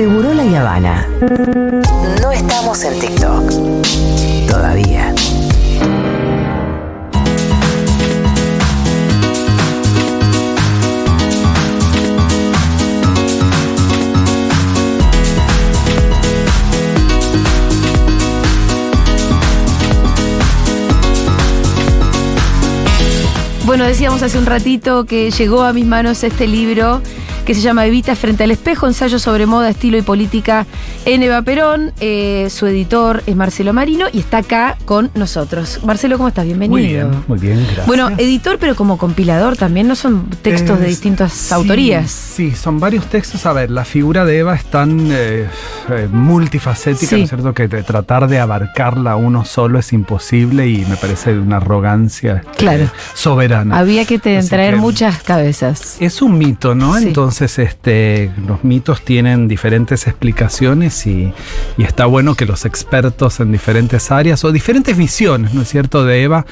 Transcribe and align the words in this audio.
Seguro 0.00 0.32
la 0.32 0.44
Habana. 0.58 1.06
No 2.22 2.32
estamos 2.32 2.82
en 2.84 2.98
TikTok. 2.98 3.50
Todavía. 4.48 5.14
Bueno, 23.66 23.84
decíamos 23.84 24.22
hace 24.22 24.38
un 24.38 24.46
ratito 24.46 25.04
que 25.04 25.30
llegó 25.30 25.62
a 25.62 25.74
mis 25.74 25.84
manos 25.84 26.24
este 26.24 26.46
libro 26.46 27.02
que 27.50 27.54
se 27.56 27.62
llama 27.62 27.84
Evita 27.84 28.14
frente 28.14 28.44
al 28.44 28.52
espejo, 28.52 28.86
ensayo 28.86 29.18
sobre 29.18 29.44
moda, 29.44 29.70
estilo 29.70 29.98
y 29.98 30.02
política 30.02 30.68
en 31.04 31.24
Eva 31.24 31.42
Perón. 31.42 31.92
Eh, 31.98 32.46
su 32.48 32.64
editor 32.68 33.24
es 33.26 33.34
Marcelo 33.34 33.72
Marino 33.72 34.06
y 34.12 34.20
está 34.20 34.38
acá 34.38 34.78
con 34.84 35.10
nosotros. 35.16 35.80
Marcelo, 35.84 36.16
¿cómo 36.16 36.28
estás? 36.28 36.44
Bienvenido. 36.44 36.78
Muy 36.78 36.86
bien, 36.86 37.24
muy 37.26 37.38
bien, 37.40 37.56
gracias. 37.64 37.88
Bueno, 37.88 38.08
editor, 38.18 38.58
pero 38.60 38.76
como 38.76 38.98
compilador 38.98 39.56
también, 39.56 39.88
¿no 39.88 39.96
son 39.96 40.30
textos 40.42 40.78
de 40.78 40.86
Eh, 40.86 40.90
distintas 40.90 41.32
sí, 41.32 41.52
autorías? 41.52 42.08
Sí, 42.12 42.52
son 42.54 42.78
varios 42.78 43.06
textos. 43.06 43.44
A 43.46 43.52
ver, 43.52 43.72
la 43.72 43.84
figura 43.84 44.24
de 44.24 44.38
Eva 44.38 44.54
es 44.54 44.66
tan 44.66 45.08
eh, 45.10 45.48
eh, 45.92 46.08
multifacética, 46.10 47.06
Sí. 47.10 47.16
¿no 47.16 47.22
es 47.24 47.28
cierto? 47.30 47.54
Que 47.54 47.68
de 47.68 47.82
tratar 47.82 48.28
de 48.28 48.38
abarcarla 48.40 49.16
uno 49.16 49.44
solo 49.44 49.78
es 49.78 49.92
imposible 49.92 50.68
y 50.68 50.84
me 50.86 50.96
parece 50.96 51.38
una 51.38 51.56
arrogancia 51.58 52.42
este, 52.58 52.88
soberana. 53.14 53.78
Había 53.78 54.04
que 54.04 54.18
te- 54.18 54.42
traer 54.42 54.74
que- 54.74 54.80
muchas 54.80 55.22
cabezas. 55.22 55.96
Es 56.00 56.22
un 56.22 56.38
mito, 56.38 56.74
¿no? 56.74 56.94
Sí. 56.98 57.08
Entonces, 57.08 57.58
este, 57.58 58.30
los 58.46 58.64
mitos 58.64 59.02
tienen 59.02 59.48
diferentes 59.48 60.06
explicaciones 60.06 61.06
y, 61.06 61.32
y 61.76 61.82
está 61.82 62.06
bueno 62.06 62.34
que 62.34 62.46
los 62.46 62.64
expertos 62.64 63.40
en 63.40 63.52
diferentes 63.52 64.10
áreas 64.10 64.44
o 64.44 64.52
diferentes 64.52 64.96
visiones, 64.96 65.54
¿no 65.54 65.62
es 65.62 65.68
cierto?, 65.68 66.04
de 66.04 66.22
Eva, 66.22 66.46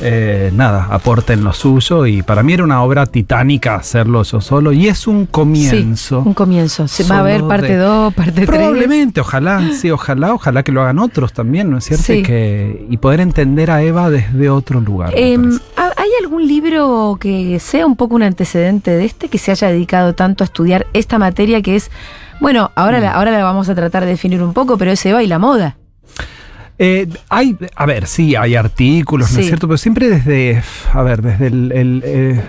eh, 0.00 0.50
nada, 0.54 0.88
aporten 0.90 1.44
lo 1.44 1.52
suyo 1.52 2.06
y 2.06 2.22
para 2.22 2.42
mí 2.42 2.52
era 2.52 2.64
una 2.64 2.82
obra 2.82 3.06
titánica 3.06 3.76
hacerlo 3.76 4.22
yo 4.22 4.40
solo 4.40 4.72
y 4.72 4.88
es 4.88 5.06
un 5.06 5.26
comienzo. 5.26 6.22
Sí, 6.22 6.28
un 6.28 6.34
comienzo. 6.34 6.88
Se 6.88 7.04
va 7.04 7.16
a 7.16 7.20
haber 7.20 7.44
parte 7.44 7.68
de- 7.68 7.76
2, 7.76 8.14
parte 8.14 8.46
3. 8.46 8.46
Probablemente, 8.84 9.20
ojalá, 9.20 9.70
sí, 9.72 9.90
ojalá, 9.90 10.34
ojalá 10.34 10.62
que 10.62 10.72
lo 10.72 10.82
hagan 10.82 10.98
otros 10.98 11.32
también, 11.32 11.70
¿no 11.70 11.78
es 11.78 11.84
cierto? 11.84 12.04
Sí. 12.04 12.12
Y, 12.18 12.22
que, 12.22 12.86
y 12.90 12.96
poder 12.98 13.20
entender 13.20 13.70
a 13.70 13.82
Eva 13.82 14.10
desde 14.10 14.50
otro 14.50 14.80
lugar. 14.80 15.12
Em, 15.16 15.42
parece. 15.42 15.60
¿ha- 15.76 15.92
¿Hay 15.96 16.10
algún 16.22 16.46
libro 16.46 17.16
que 17.20 17.58
sea 17.60 17.86
un 17.86 17.96
poco 17.96 18.14
un 18.14 18.22
antecedente 18.22 18.90
de 18.90 19.04
este, 19.06 19.28
que 19.28 19.38
se 19.38 19.50
haya 19.52 19.68
dedicado 19.68 20.14
tanto 20.14 20.44
a 20.44 20.46
estudiar 20.46 20.86
esta 20.92 21.18
materia 21.18 21.62
que 21.62 21.76
es, 21.76 21.90
bueno, 22.40 22.70
ahora, 22.74 22.98
Mm. 22.98 23.02
la, 23.02 23.12
ahora 23.12 23.30
la 23.30 23.42
vamos 23.44 23.68
a 23.68 23.74
tratar 23.74 24.04
de 24.04 24.10
definir 24.10 24.42
un 24.42 24.52
poco, 24.52 24.76
pero 24.76 24.90
es 24.90 25.04
Eva 25.06 25.22
y 25.22 25.26
la 25.26 25.38
moda? 25.38 25.76
Eh, 26.76 27.06
hay, 27.28 27.56
a 27.76 27.86
ver, 27.86 28.08
sí, 28.08 28.34
hay 28.34 28.56
artículos, 28.56 29.32
¿no 29.32 29.38
es 29.38 29.46
cierto? 29.46 29.68
Pero 29.68 29.78
siempre 29.78 30.10
desde, 30.10 30.60
a 30.92 31.02
ver, 31.02 31.22
desde 31.22 31.46
el, 31.46 31.70
el, 31.72 32.02
eh, 32.04 32.40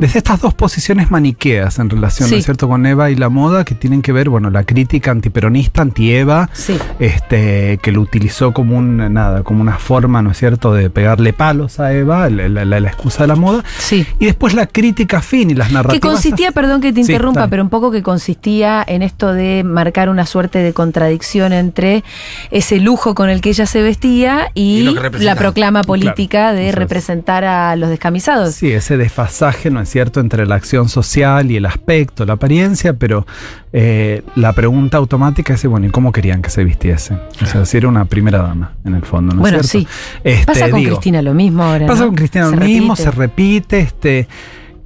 desde 0.00 0.18
estas 0.18 0.40
dos 0.40 0.54
posiciones 0.54 1.10
maniqueas 1.10 1.78
en 1.78 1.90
relación, 1.90 2.30
¿no 2.30 2.36
es 2.36 2.44
cierto?, 2.44 2.66
con 2.68 2.84
Eva 2.86 3.10
y 3.10 3.14
la 3.16 3.28
moda, 3.28 3.64
que 3.64 3.74
tienen 3.74 4.02
que 4.02 4.10
ver, 4.12 4.28
bueno, 4.30 4.50
la 4.50 4.64
crítica 4.64 5.10
antiperonista, 5.12 5.82
anti-Eva, 5.82 6.48
Sí. 6.52 6.76
este, 6.98 7.78
que 7.82 7.92
lo 7.92 8.00
utilizó 8.00 8.52
como 8.52 8.76
un, 8.76 9.12
nada, 9.12 9.42
como 9.42 9.60
una 9.60 9.76
forma, 9.78 10.22
¿no 10.22 10.30
es 10.32 10.38
cierto?, 10.38 10.72
de 10.74 10.90
pegarle 10.90 11.32
palos 11.32 11.78
a 11.80 11.92
Eva, 11.92 12.28
la, 12.30 12.48
la- 12.48 12.64
la- 12.64 12.80
la 12.80 12.88
excusa 12.88 13.24
de 13.24 13.28
la 13.28 13.36
moda. 13.36 13.62
Sí. 13.78 14.06
Y 14.18 14.24
después 14.24 14.54
la 14.54 14.66
crítica 14.66 15.20
fin 15.22 15.50
y 15.50 15.54
las 15.54 15.68
Que 15.68 15.74
narrativas. 15.74 16.00
consistía, 16.14 16.52
perdón 16.52 16.80
que 16.80 16.92
te 16.92 17.00
interrumpa, 17.00 17.48
pero 17.48 17.62
un 17.62 17.68
poco 17.70 17.90
que 17.90 18.02
consistía 18.02 18.82
en 18.86 19.02
esto 19.02 19.32
de 19.34 19.62
marcar 19.64 20.08
una 20.08 20.24
suerte 20.24 20.60
de 20.60 20.72
contradicción 20.72 21.52
entre 21.52 22.02
ese 22.50 22.80
lujo 22.80 23.14
con 23.14 23.28
el 23.28 23.40
que 23.42 23.50
ella 23.50 23.66
se 23.66 23.82
vestía 23.82 24.50
y, 24.54 24.94
que 24.94 25.18
la 25.18 25.36
proclama 25.36 25.82
política 25.82 26.52
de 26.52 26.72
representar 26.72 27.44
a 27.44 27.76
los 27.76 27.90
descamisados. 27.90 28.54
Sí, 28.54 28.70
ese 28.72 28.96
desfasaje, 28.96 29.70
¿no 29.70 29.80
es 29.80 29.89
cierto?, 29.90 30.20
entre 30.20 30.46
la 30.46 30.54
acción 30.54 30.88
social 30.88 31.50
y 31.50 31.56
el 31.56 31.66
aspecto, 31.66 32.24
la 32.24 32.34
apariencia, 32.34 32.94
pero 32.94 33.26
eh, 33.72 34.22
la 34.36 34.52
pregunta 34.52 34.96
automática 34.98 35.54
es, 35.54 35.64
bueno, 35.66 35.86
¿y 35.86 35.90
cómo 35.90 36.12
querían 36.12 36.42
que 36.42 36.50
se 36.50 36.64
vistiese? 36.64 37.14
O 37.42 37.46
sea, 37.46 37.64
si 37.64 37.76
era 37.76 37.88
una 37.88 38.04
primera 38.04 38.38
dama, 38.42 38.72
en 38.84 38.94
el 38.94 39.02
fondo, 39.04 39.34
¿no 39.34 39.40
Bueno, 39.40 39.58
es 39.60 39.68
cierto? 39.68 39.88
sí. 39.90 40.18
Este, 40.24 40.46
Pasa 40.46 40.70
con 40.70 40.80
digo, 40.80 40.92
Cristina 40.96 41.22
lo 41.22 41.34
mismo 41.34 41.62
ahora. 41.64 41.86
Pasa 41.86 42.00
¿no? 42.02 42.06
con 42.08 42.16
Cristina 42.16 42.48
Se 42.50 42.56
lo 42.56 42.64
mismo, 42.64 42.96
se 42.96 43.10
repite, 43.10 43.80
este, 43.80 44.28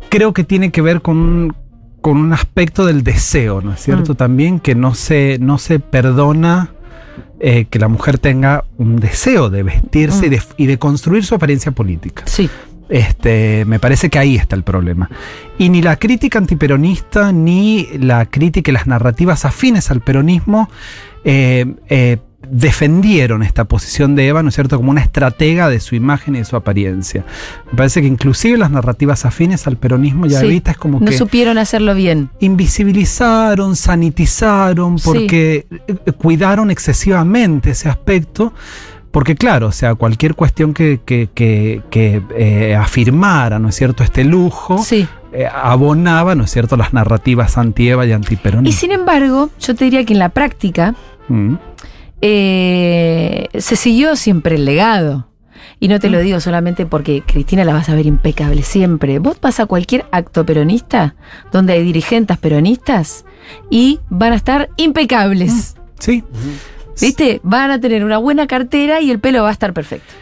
creo 0.09 0.32
que 0.32 0.44
tiene 0.44 0.70
que 0.70 0.81
ver 0.82 1.03
con 1.03 1.16
un, 1.16 1.56
con 2.00 2.16
un 2.19 2.32
aspecto 2.32 2.84
del 2.87 3.03
deseo, 3.03 3.60
¿no 3.62 3.72
es 3.72 3.81
cierto? 3.81 4.12
Mm. 4.12 4.16
También 4.16 4.60
que 4.60 4.75
no 4.75 4.94
se, 4.94 5.38
no 5.41 5.59
se 5.59 5.78
perdona 5.78 6.70
eh, 7.41 7.66
que 7.69 7.78
la 7.78 7.88
mujer 7.88 8.19
tenga 8.19 8.64
un 8.78 8.97
deseo 8.97 9.50
de 9.50 9.62
vestirse 9.62 10.22
Mm. 10.22 10.25
y, 10.25 10.28
de, 10.28 10.43
y 10.56 10.66
de 10.66 10.78
construir 10.78 11.25
su 11.25 11.34
apariencia 11.34 11.72
política. 11.72 12.22
Sí. 12.26 12.48
Este, 12.88 13.64
me 13.66 13.78
parece 13.78 14.10
que 14.10 14.18
ahí 14.18 14.36
está 14.36 14.56
el 14.56 14.62
problema. 14.62 15.08
Y 15.58 15.68
ni 15.70 15.80
la 15.82 15.96
crítica 15.96 16.38
antiperonista, 16.38 17.32
ni 17.32 17.88
la 17.98 18.26
crítica 18.26 18.70
y 18.70 18.74
las 18.74 18.86
narrativas 18.86 19.44
afines 19.44 19.90
al 19.90 20.00
peronismo 20.00 20.68
eh, 21.24 21.64
eh, 21.88 22.18
defendieron 22.46 23.42
esta 23.42 23.64
posición 23.64 24.14
de 24.16 24.28
Eva, 24.28 24.42
¿no 24.42 24.50
es 24.50 24.54
cierto?, 24.54 24.76
como 24.76 24.90
una 24.90 25.00
estratega 25.00 25.70
de 25.70 25.80
su 25.80 25.94
imagen 25.94 26.34
y 26.34 26.38
de 26.40 26.44
su 26.44 26.56
apariencia. 26.56 27.24
Me 27.70 27.76
parece 27.78 28.02
que 28.02 28.06
inclusive 28.06 28.58
las 28.58 28.70
narrativas 28.70 29.24
afines 29.24 29.66
al 29.66 29.78
peronismo 29.78 30.26
ya 30.26 30.40
Sí. 30.40 30.44
ahorita 30.44 30.72
es 30.72 30.76
como 30.76 31.00
No 31.00 31.06
que 31.06 31.16
supieron 31.16 31.56
hacerlo 31.56 31.94
bien. 31.94 32.28
invisibilizaron, 32.40 33.76
sanitizaron, 33.76 34.96
porque 35.02 35.66
eh, 35.88 36.12
cuidaron 36.12 36.70
excesivamente 36.70 37.70
ese 37.70 37.88
aspecto. 37.88 38.52
Porque 39.14 39.36
claro, 39.36 39.69
o 39.69 39.72
sea, 39.72 39.94
cualquier 39.94 40.34
cuestión 40.34 40.75
que, 40.75 41.00
que, 41.04 41.28
que- 41.32 41.82
que, 41.88 42.20
eh, 42.36 42.75
afirmara, 42.75 43.58
¿no 43.60 43.69
es 43.69 43.76
cierto?, 43.76 44.02
este 44.02 44.25
lujo, 44.25 44.78
Sí. 44.82 45.06
eh, 45.32 45.47
abonaba, 45.47 46.34
¿no 46.34 46.42
es 46.44 46.50
cierto?, 46.50 46.76
las 46.76 46.92
narrativas 46.92 47.56
anti-Eva 47.56 48.04
y 48.06 48.08
Y 48.10 48.12
antiperonistas. 48.12 48.80
sin 48.80 48.91
embargo, 48.91 49.50
yo 49.60 49.75
te 49.76 49.84
diría 49.84 50.04
que 50.04 50.14
en 50.14 50.19
la 50.19 50.30
práctica 50.30 50.97
Mm. 51.28 51.54
eh, 52.22 53.48
se 53.58 53.76
siguió 53.76 54.16
siempre 54.16 54.56
el 54.56 54.64
legado. 54.64 55.28
Y 55.81 55.88
no 55.88 56.00
te 56.00 56.08
Mm. 56.08 56.12
lo 56.12 56.19
digo 56.20 56.41
solamente 56.41 56.86
porque 56.86 57.22
Cristina 57.26 57.64
la 57.64 57.72
vas 57.75 57.88
a 57.88 57.94
ver 57.94 58.06
impecable 58.06 58.62
siempre. 58.62 59.19
Vos 59.19 59.38
vas 59.41 59.60
a 59.60 59.66
cualquier 59.66 60.06
acto 60.12 60.44
peronista 60.44 61.14
donde 61.52 61.75
hay 61.75 61.82
dirigentes 61.84 62.36
peronistas 62.38 63.25
y 63.70 64.00
van 64.10 64.32
a 64.32 64.36
estar 64.36 64.70
impecables. 64.76 65.76
Sí. 65.98 66.25
¿Viste? 67.00 67.41
Van 67.43 67.71
a 67.71 67.81
tener 67.81 68.05
una 68.05 68.19
buena 68.19 68.47
cartera 68.47 69.00
y 69.00 69.10
el 69.10 69.19
pelo 69.19 69.43
va 69.43 69.49
a 69.49 69.53
estar 69.53 69.72
perfecto. 69.72 70.12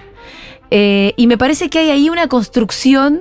Eh, 0.71 1.12
y 1.16 1.27
me 1.27 1.37
parece 1.37 1.69
que 1.69 1.78
hay 1.81 1.91
ahí 1.91 2.09
una 2.09 2.28
construcción 2.28 3.21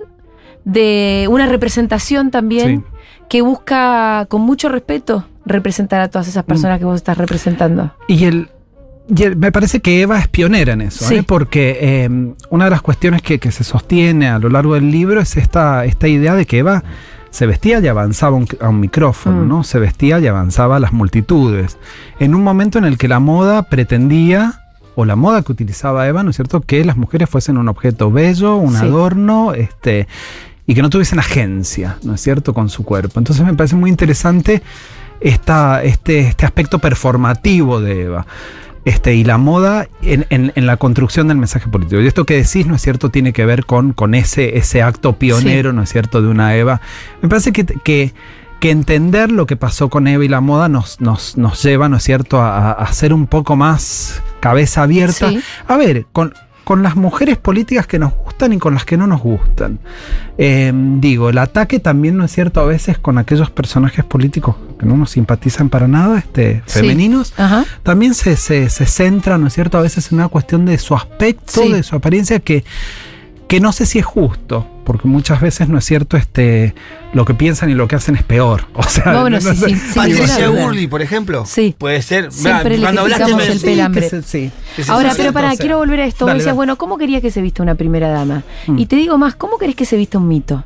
de 0.64 1.28
una 1.30 1.48
representación 1.48 2.32
también 2.32 2.86
que 3.30 3.42
busca 3.42 4.26
con 4.30 4.42
mucho 4.42 4.70
respeto 4.70 5.26
representar 5.46 6.02
a 6.02 6.10
todas 6.10 6.28
esas 6.28 6.44
personas 6.44 6.80
que 6.80 6.86
vos 6.86 6.96
estás 6.98 7.18
representando. 7.18 7.94
Y 8.08 8.26
el, 8.26 8.50
y 9.14 9.24
el- 9.24 9.36
me 9.38 9.52
parece 9.52 9.80
que 9.82 10.02
Eva 10.02 10.20
es 10.20 10.28
pionera 10.28 10.74
en 10.74 10.82
eso, 10.82 11.06
Sí. 11.06 11.16
¿eh? 11.16 11.24
porque 11.24 11.78
eh, 11.82 12.10
una 12.50 12.66
de 12.66 12.72
las 12.72 12.82
cuestiones 12.82 13.22
que, 13.22 13.40
que 13.40 13.52
se 13.52 13.64
sostiene 13.64 14.30
a 14.30 14.38
lo 14.40 14.50
largo 14.50 14.76
del 14.76 14.92
libro 14.92 15.20
es 15.20 15.36
esta, 15.38 15.84
esta 15.86 16.08
idea 16.08 16.36
de 16.36 16.46
que 16.46 16.60
Eva 16.60 16.84
se 17.31 17.47
vestía 17.47 17.80
y 17.80 17.88
avanzaba 17.88 18.36
un- 18.36 18.47
a 18.59 18.69
un 18.69 18.80
micrófono, 18.80 19.44
Mm. 19.44 19.47
¿no? 19.47 19.64
Se 19.64 19.80
vestía 19.80 20.19
y 20.19 20.28
avanzaba 20.28 20.75
a 20.75 20.80
las 20.80 20.94
multitudes. 20.94 21.78
En 22.19 22.36
un 22.36 22.44
momento 22.44 22.78
en 22.78 22.86
el 22.86 22.97
que 23.00 23.08
la 23.08 23.19
moda 23.19 23.64
pretendía, 23.64 24.59
o 24.96 25.06
la 25.06 25.16
moda 25.16 25.41
que 25.41 25.52
utilizaba 25.52 26.08
Eva, 26.08 26.22
¿no 26.24 26.30
es 26.30 26.36
cierto?, 26.36 26.62
que 26.62 26.84
las 26.86 26.97
mujeres 26.97 27.30
fuesen 27.30 27.58
un 27.58 27.70
objeto 27.70 28.12
bello, 28.12 28.58
un 28.58 28.75
Sí. 28.75 28.86
adorno, 28.86 29.53
este, 29.53 30.08
y 30.68 30.75
que 30.75 30.81
no 30.81 30.90
tuviesen 30.90 31.18
agencia, 31.20 31.97
¿no 32.03 32.14
es 32.14 32.22
cierto?, 32.22 32.53
con 32.53 32.70
su 32.70 32.84
cuerpo. 32.84 33.20
Entonces 33.20 33.46
me 33.46 33.53
parece 33.53 33.75
muy 33.78 33.90
interesante 33.90 34.62
esta, 35.22 35.82
este, 35.84 36.20
este 36.28 36.46
aspecto 36.46 36.79
performativo 36.79 37.79
de 37.79 38.03
Eva. 38.03 38.26
Este, 38.84 39.14
y 39.14 39.24
la 39.24 39.38
moda 39.38 39.88
en, 40.02 40.26
en- 40.30 40.52
en 40.56 40.66
la 40.66 40.78
construcción 40.78 41.28
del 41.28 41.38
mensaje 41.38 41.68
político. 41.70 42.02
Y 42.02 42.08
esto 42.08 42.26
que 42.26 42.36
decís, 42.42 42.66
¿no 42.66 42.76
es 42.76 42.82
cierto?, 42.82 43.10
tiene 43.10 43.32
que 43.32 43.46
ver 43.46 43.66
con, 43.66 43.94
con 43.94 44.16
ese, 44.16 44.58
ese 44.58 44.82
acto 44.82 45.14
pionero, 45.18 45.72
¿no 45.72 45.84
es 45.84 45.90
cierto?, 45.92 46.22
de 46.22 46.28
una 46.30 46.56
Eva. 46.56 46.82
Me 47.22 47.30
parece 47.30 47.52
que, 47.52 47.64
que, 47.66 48.14
que 48.60 48.72
entender 48.72 49.32
lo 49.32 49.46
que 49.46 49.56
pasó 49.56 49.90
con 49.90 50.08
Eva 50.08 50.26
y 50.26 50.28
la 50.28 50.42
moda 50.42 50.68
nos, 50.68 51.00
nos, 51.00 51.38
nos 51.38 51.62
lleva, 51.62 51.90
¿no 51.90 51.98
es 51.98 52.04
cierto?, 52.04 52.42
a, 52.42 52.58
a- 52.58 52.72
a 52.72 52.94
ser 52.94 53.14
un 53.14 53.28
poco 53.28 53.56
más 53.56 54.22
cabeza 54.40 54.82
abierta. 54.84 55.30
Sí. 55.30 55.42
A 55.68 55.78
ver, 55.78 56.08
con, 56.12 56.34
con 56.63 56.84
las 56.84 56.96
mujeres 56.96 57.37
políticas 57.37 57.87
que 57.87 57.99
nos 57.99 58.13
gustan 58.13 58.53
y 58.53 58.58
con 58.58 58.73
las 58.73 58.85
que 58.85 58.97
no 58.97 59.08
nos 59.08 59.22
gustan. 59.22 59.79
Eh, 60.37 60.72
digo, 60.73 61.29
el 61.29 61.37
ataque 61.37 61.79
también, 61.79 62.17
¿no 62.17 62.25
es 62.25 62.31
cierto?, 62.31 62.61
a 62.61 62.66
veces 62.66 62.97
con 62.97 63.17
aquellos 63.17 63.49
personajes 63.49 64.05
políticos 64.05 64.55
que 64.79 64.85
no 64.85 64.96
nos 64.97 65.11
simpatizan 65.11 65.69
para 65.69 65.87
nada, 65.87 66.19
este, 66.19 66.63
femeninos, 66.67 67.34
también 67.84 68.13
se, 68.13 68.35
se, 68.35 68.69
se 68.69 68.85
centra, 68.85 69.37
¿no 69.37 69.47
es 69.47 69.53
cierto?, 69.53 69.78
a 69.78 69.81
veces 69.81 70.11
en 70.11 70.19
una 70.19 70.28
cuestión 70.28 70.66
de 70.66 70.78
su 70.78 70.96
aspecto, 70.96 71.63
Sí. 71.63 71.72
de 71.72 71.84
su 71.84 71.96
apariencia, 71.96 72.40
que, 72.40 72.63
que 73.47 73.59
no 73.59 73.72
sé 73.72 73.85
si 73.85 73.99
es 73.99 74.05
justo. 74.05 74.67
Porque 74.84 75.08
muchas 75.08 75.42
veces 75.42 75.70
no 75.70 75.78
es 75.78 75.86
cierto 75.86 76.18
este 76.18 76.74
lo 77.14 77.26
que 77.26 77.34
piensan 77.34 77.70
y 77.70 77.74
lo 77.74 77.88
que 77.88 77.96
hacen 77.96 78.16
es 78.16 78.24
peor. 78.24 78.66
O 78.74 78.84
sea, 78.84 79.12
No, 79.14 79.22
bueno, 79.22 79.40
no 79.40 79.54
sí, 79.54 79.58
sé. 79.58 79.70
sí, 79.70 79.76
sí, 79.76 79.96
Patricia. 79.96 80.50
Burley, 80.50 80.88
por 80.88 81.02
ejemplo. 81.02 81.46
Sí. 81.46 81.76
Puede 81.78 82.02
ser. 82.02 82.32
Siempre 82.32 82.78
le 82.78 82.84
cuando 82.84 83.02
hablaste 83.02 83.24
criticamos 83.26 83.48
me- 83.48 83.54
el 83.54 83.62
pelambre. 83.62 84.10
se- 84.10 84.22
sí. 84.24 84.52
Ahora, 84.88 85.14
pero 85.16 85.32
para, 85.34 85.48
o 85.48 85.52
sea, 85.52 85.58
quiero 85.60 85.78
volver 85.78 86.00
a 86.02 86.06
esto. 86.06 86.26
Vos 86.26 86.30
dale, 86.30 86.38
decías, 86.40 86.48
dale. 86.48 86.56
bueno, 86.56 86.78
¿cómo 86.78 86.98
querías 86.98 87.22
que 87.22 87.32
se 87.32 87.42
vista 87.42 87.62
una 87.64 87.76
primera 87.76 88.10
dama? 88.10 88.44
Mm. 88.68 88.80
Y 88.80 88.86
te 88.88 88.96
digo 88.96 89.18
más, 89.18 89.36
¿cómo 89.36 89.58
querés 89.58 89.76
que 89.76 89.86
se 89.86 89.98
vista 89.98 90.18
un 90.18 90.28
mito? 90.28 90.64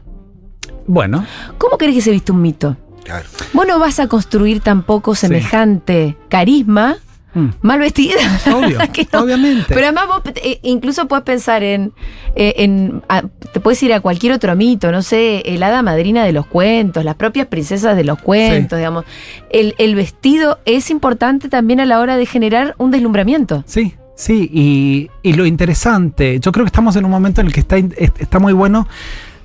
Bueno, 0.87 1.25
¿Cómo 1.57 1.77
querés 1.77 1.95
que 1.95 2.01
se 2.01 2.11
vista 2.11 2.31
un 2.31 2.41
mito? 2.41 2.77
Claro. 3.03 3.25
Vos 3.53 3.65
no 3.67 3.79
vas 3.79 3.99
a 3.99 4.07
construir 4.07 4.61
tampoco 4.61 5.15
semejante 5.15 6.15
carisma 6.29 6.97
mm, 7.35 7.47
mal 7.61 7.79
vestida. 7.79 8.15
obvio, 8.51 8.79
no. 9.13 9.19
obviamente. 9.21 9.65
Pero 9.67 9.81
además 9.81 10.07
vos 10.07 10.21
eh, 10.43 10.59
incluso 10.63 11.07
puedes 11.07 11.23
pensar 11.23 11.61
en, 11.61 11.93
eh, 12.35 12.55
en 12.57 13.03
a- 13.07 13.21
te 13.53 13.59
puedes 13.59 13.81
ir 13.83 13.93
a 13.93 13.99
cualquier 13.99 14.33
otro 14.33 14.55
mito, 14.55 14.91
no 14.91 15.03
sé, 15.03 15.41
el 15.45 15.61
hada 15.61 15.83
madrina 15.83 16.23
de 16.25 16.31
los 16.31 16.47
cuentos, 16.47 17.05
las 17.05 17.15
propias 17.15 17.45
princesas 17.47 17.95
de 17.95 18.03
los 18.03 18.17
cuentos, 18.19 18.77
digamos. 18.79 19.05
El, 19.51 19.75
el 19.77 19.93
vestido 19.93 20.57
es 20.65 20.89
importante 20.89 21.47
también 21.49 21.79
a 21.79 21.85
la 21.85 21.99
hora 21.99 22.17
de 22.17 22.25
generar 22.25 22.73
un 22.79 22.89
deslumbramiento. 22.89 23.63
Sí, 23.67 23.93
sí, 24.15 24.49
y, 24.51 25.09
y 25.21 25.33
lo 25.33 25.45
interesante, 25.45 26.39
yo 26.39 26.51
creo 26.51 26.65
que 26.65 26.69
estamos 26.69 26.95
en 26.95 27.05
un 27.05 27.11
momento 27.11 27.41
en 27.41 27.47
el 27.47 27.53
que 27.53 27.59
está, 27.59 27.77
está 27.77 28.39
muy 28.39 28.53
bueno 28.53 28.87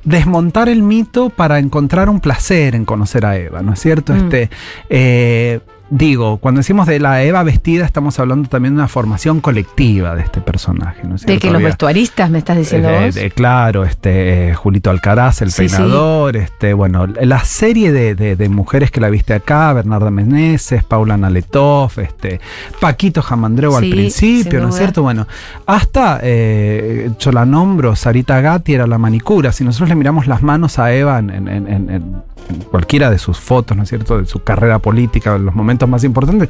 desmontar 0.05 0.69
el 0.71 0.83
mito 0.83 1.29
para 1.29 1.59
encontrar 1.59 2.09
un 2.09 2.21
placer 2.21 2.75
en 2.75 2.85
conocer 2.87 3.27
a 3.27 3.37
Eva, 3.37 3.61
¿no 3.63 3.75
es 3.75 3.81
cierto? 3.81 4.15
Mm. 4.15 4.17
Este, 4.17 4.51
eh, 4.89 5.61
digo, 5.91 6.39
cuando 6.39 6.61
decimos 6.61 6.87
de 6.87 7.01
la 7.01 7.23
Eva 7.23 7.43
vestida, 7.43 7.85
estamos 7.85 8.19
hablando 8.21 8.49
también 8.49 8.75
de 8.75 8.81
una 8.81 8.89
formación 8.89 9.41
colectiva 9.41 10.15
de 10.15 10.23
este 10.23 10.41
personaje, 10.41 11.03
¿no 11.05 11.17
es 11.17 11.27
De 11.27 11.39
que 11.39 11.51
los 11.51 11.63
vestuaristas, 11.63 12.31
me 12.31 12.39
estás 12.39 12.57
diciendo 12.57 12.89
eh, 12.89 13.07
vos. 13.07 13.15
de- 13.17 13.31
claro, 13.31 13.85
este, 13.85 14.51
eh, 14.51 14.55
Julito 14.55 14.91
Alcaraz, 14.91 15.43
el 15.43 15.51
Sí, 15.51 15.69
sí. 15.69 15.77
peinador, 15.77 16.37
este, 16.37 16.75
bueno, 16.75 17.07
la 17.07 17.45
serie 17.45 17.93
de, 17.93 18.15
de- 18.15 18.37
de 18.37 18.49
mujeres 18.49 18.91
que 18.91 19.01
la 19.01 19.11
viste 19.11 19.35
acá, 19.35 19.73
Bernarda 19.73 20.11
Meneses, 20.11 20.85
Paula 20.85 21.17
Naletov, 21.17 21.91
este, 21.99 22.41
Paquito 22.81 23.21
Jamandreu 23.23 23.75
al 23.77 23.91
principio, 23.91 24.61
¿no 24.61 24.69
es 24.69 24.77
cierto? 24.77 25.03
Bueno, 25.03 25.27
hasta, 25.67 26.21
eh, 26.23 27.11
yo 27.19 27.33
la 27.33 27.45
nombro, 27.45 27.97
Sarita 27.97 28.41
Gatti 28.41 28.75
era 28.75 28.87
la 28.87 28.99
manicura. 28.99 29.53
Si 29.53 29.65
nosotros 29.65 29.89
le 29.89 29.97
miramos 29.97 30.27
las 30.27 30.43
manos 30.43 30.79
a 30.79 30.93
Eva 30.93 31.19
en, 31.19 31.31
en- 31.31 31.49
en- 31.49 31.67
en- 31.69 31.91
en 31.91 32.23
cualquiera 32.71 33.11
de 33.11 33.19
sus 33.19 33.39
fotos, 33.39 33.77
¿no 33.77 33.83
es 33.83 33.89
cierto? 33.89 34.19
De 34.19 34.27
su 34.27 34.43
carrera 34.43 34.79
política, 34.79 35.37
en 35.37 35.47
los 35.47 35.55
momentos 35.55 35.89
más 35.89 36.05
importantes, 36.05 36.49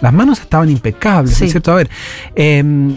las 0.00 0.12
manos 0.12 0.40
estaban 0.40 0.70
impecables, 0.70 1.38
¿no 1.38 1.46
es 1.46 1.52
cierto? 1.52 1.72
A 1.72 1.76
ver, 1.76 1.90
eh, 2.36 2.96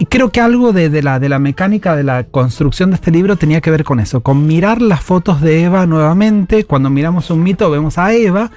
y 0.00 0.06
creo 0.06 0.30
que 0.30 0.40
algo 0.40 0.72
de, 0.72 0.88
de 0.88 1.02
la, 1.02 1.20
de 1.20 1.28
la 1.28 1.38
mecánica 1.38 1.94
de 1.94 2.04
la 2.04 2.24
construcción 2.24 2.88
de 2.88 2.94
este 2.96 3.10
libro 3.10 3.36
tenía 3.36 3.60
que 3.60 3.70
ver 3.70 3.84
con 3.84 4.00
eso, 4.00 4.22
con 4.22 4.46
mirar 4.46 4.80
las 4.80 5.02
fotos 5.02 5.42
de 5.42 5.64
Eva 5.64 5.84
nuevamente. 5.84 6.64
Cuando 6.64 6.88
miramos 6.88 7.30
un 7.30 7.42
mito 7.42 7.70
vemos 7.70 7.98
a 7.98 8.14
Eva, 8.14 8.50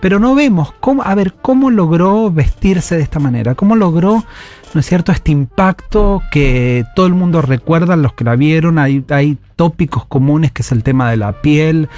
pero 0.00 0.18
no 0.18 0.34
vemos 0.34 0.74
cómo, 0.80 1.02
a 1.02 1.14
ver, 1.14 1.32
cómo 1.40 1.70
logró 1.70 2.30
vestirse 2.30 2.94
de 2.94 3.02
esta 3.02 3.20
manera, 3.20 3.54
cómo 3.54 3.74
logró, 3.74 4.22
¿no 4.74 4.80
es 4.80 4.86
cierto?, 4.86 5.12
este 5.12 5.32
impacto 5.32 6.22
que 6.30 6.84
todo 6.94 7.06
el 7.06 7.14
mundo 7.14 7.42
recuerda, 7.42 7.96
los 7.96 8.12
que 8.14 8.24
la 8.24 8.36
vieron, 8.36 8.78
hay, 8.78 9.04
hay 9.10 9.38
tópicos 9.56 10.06
comunes 10.06 10.50
que 10.50 10.62
es 10.62 10.72
el 10.72 10.82
tema 10.82 11.10
de 11.10 11.16
la 11.18 11.40
piel, 11.40 11.88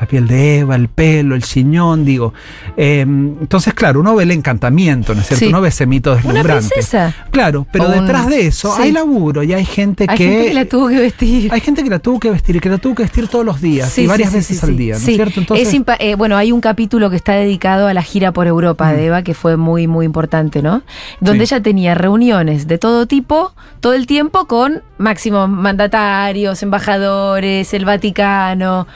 la 0.00 0.06
piel 0.06 0.26
de 0.26 0.60
Eva, 0.60 0.74
el 0.76 0.88
pelo, 0.88 1.34
el 1.36 1.42
chiñón, 1.42 2.04
digo. 2.04 2.32
Eh, 2.76 3.00
entonces, 3.02 3.74
claro, 3.74 4.00
uno 4.00 4.16
ve 4.16 4.24
el 4.24 4.30
encantamiento, 4.32 5.14
¿no 5.14 5.20
es 5.20 5.28
cierto? 5.28 5.44
Sí. 5.44 5.48
Uno 5.50 5.60
ve 5.60 5.68
ese 5.68 5.86
mito 5.86 6.10
Una 6.12 6.16
deslumbrante. 6.22 6.68
princesa. 6.70 7.14
Claro, 7.30 7.66
pero 7.70 7.84
O 7.84 7.88
detrás 7.90 8.28
de 8.28 8.46
eso 8.46 8.74
sí. 8.74 8.82
hay 8.82 8.92
laburo 8.92 9.42
y 9.42 9.52
hay 9.52 9.64
gente 9.64 10.06
Hay 10.08 10.16
que. 10.16 10.24
gente 10.26 10.48
que 10.48 10.54
la 10.54 10.64
tuvo 10.64 10.88
que 10.88 10.98
vestir. 10.98 11.52
hay 11.52 11.60
gente 11.60 11.84
que 11.84 11.90
la 11.90 11.98
tuvo 11.98 12.18
que 12.18 12.30
vestir 12.30 12.56
y 12.56 12.60
que 12.60 12.68
la 12.70 12.78
tuvo 12.78 12.94
que 12.94 13.02
vestir 13.04 13.28
todos 13.28 13.44
los 13.44 13.60
días 13.60 13.90
Sí, 13.90 14.02
y 14.02 14.06
varias 14.06 14.32
veces 14.32 14.64
al 14.64 14.76
día, 14.76 14.94
¿no 14.94 14.98
es 14.98 15.04
cierto? 15.04 15.38
Entonces, 15.38 15.68
Es 15.72 15.80
eh, 16.00 16.14
bueno, 16.16 16.36
hay 16.36 16.50
un 16.50 16.60
capítulo 16.60 17.10
que 17.10 17.16
está 17.16 17.34
dedicado 17.34 17.86
a 17.86 17.94
la 17.94 18.02
gira 18.02 18.32
por 18.32 18.46
Europa 18.46 18.90
Mm. 18.90 18.96
de 18.96 19.06
Eva, 19.06 19.22
que 19.22 19.34
fue 19.34 19.56
muy, 19.56 19.86
muy 19.86 20.06
importante, 20.06 20.62
¿no? 20.62 20.82
Donde 21.20 21.44
ella 21.44 21.60
tenía 21.62 21.94
reuniones 21.94 22.21
de 22.22 22.78
todo 22.78 23.06
tipo, 23.06 23.52
todo 23.80 23.94
el 23.94 24.06
tiempo 24.06 24.46
con 24.46 24.82
máximos 24.98 25.48
mandatarios, 25.48 26.62
embajadores, 26.62 27.74
el 27.74 27.84
Vaticano. 27.84 28.86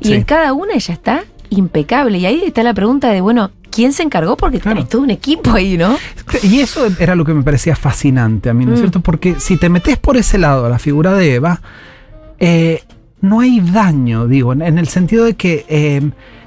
Y 0.00 0.08
Sí. 0.08 0.14
en 0.14 0.24
cada 0.24 0.52
una 0.52 0.74
ella 0.74 0.92
está 0.92 1.24
impecable. 1.50 2.18
Y 2.18 2.26
ahí 2.26 2.42
está 2.44 2.62
la 2.62 2.74
pregunta 2.74 3.08
de, 3.10 3.20
bueno, 3.22 3.50
¿quién 3.70 3.92
se 3.94 4.02
encargó? 4.02 4.36
Porque 4.36 4.60
Claro. 4.60 4.76
tenés 4.76 4.90
todo 4.90 5.02
un 5.02 5.10
equipo 5.10 5.52
ahí, 5.52 5.78
¿no? 5.78 5.96
Y 6.42 6.60
eso 6.60 6.86
era 6.98 7.14
lo 7.14 7.24
que 7.24 7.32
me 7.32 7.42
parecía 7.42 7.74
fascinante 7.74 8.50
a 8.50 8.54
mí, 8.54 8.66
¿no 8.66 8.74
es 8.74 8.80
Mm. 8.80 8.82
cierto? 8.82 9.00
Porque 9.00 9.36
si 9.40 9.56
te 9.56 9.68
metes 9.70 9.96
por 9.96 10.16
ese 10.18 10.36
lado 10.36 10.66
a 10.66 10.68
la 10.68 10.78
figura 10.78 11.14
de 11.14 11.34
Eva, 11.36 11.60
eh, 12.38 12.82
no 13.22 13.40
hay 13.40 13.60
daño, 13.60 14.26
digo, 14.26 14.52
en, 14.52 14.60
en 14.60 14.76
el 14.78 14.88
sentido 14.88 15.24
de 15.24 15.34
que 15.34 15.64
eh, 15.68 16.02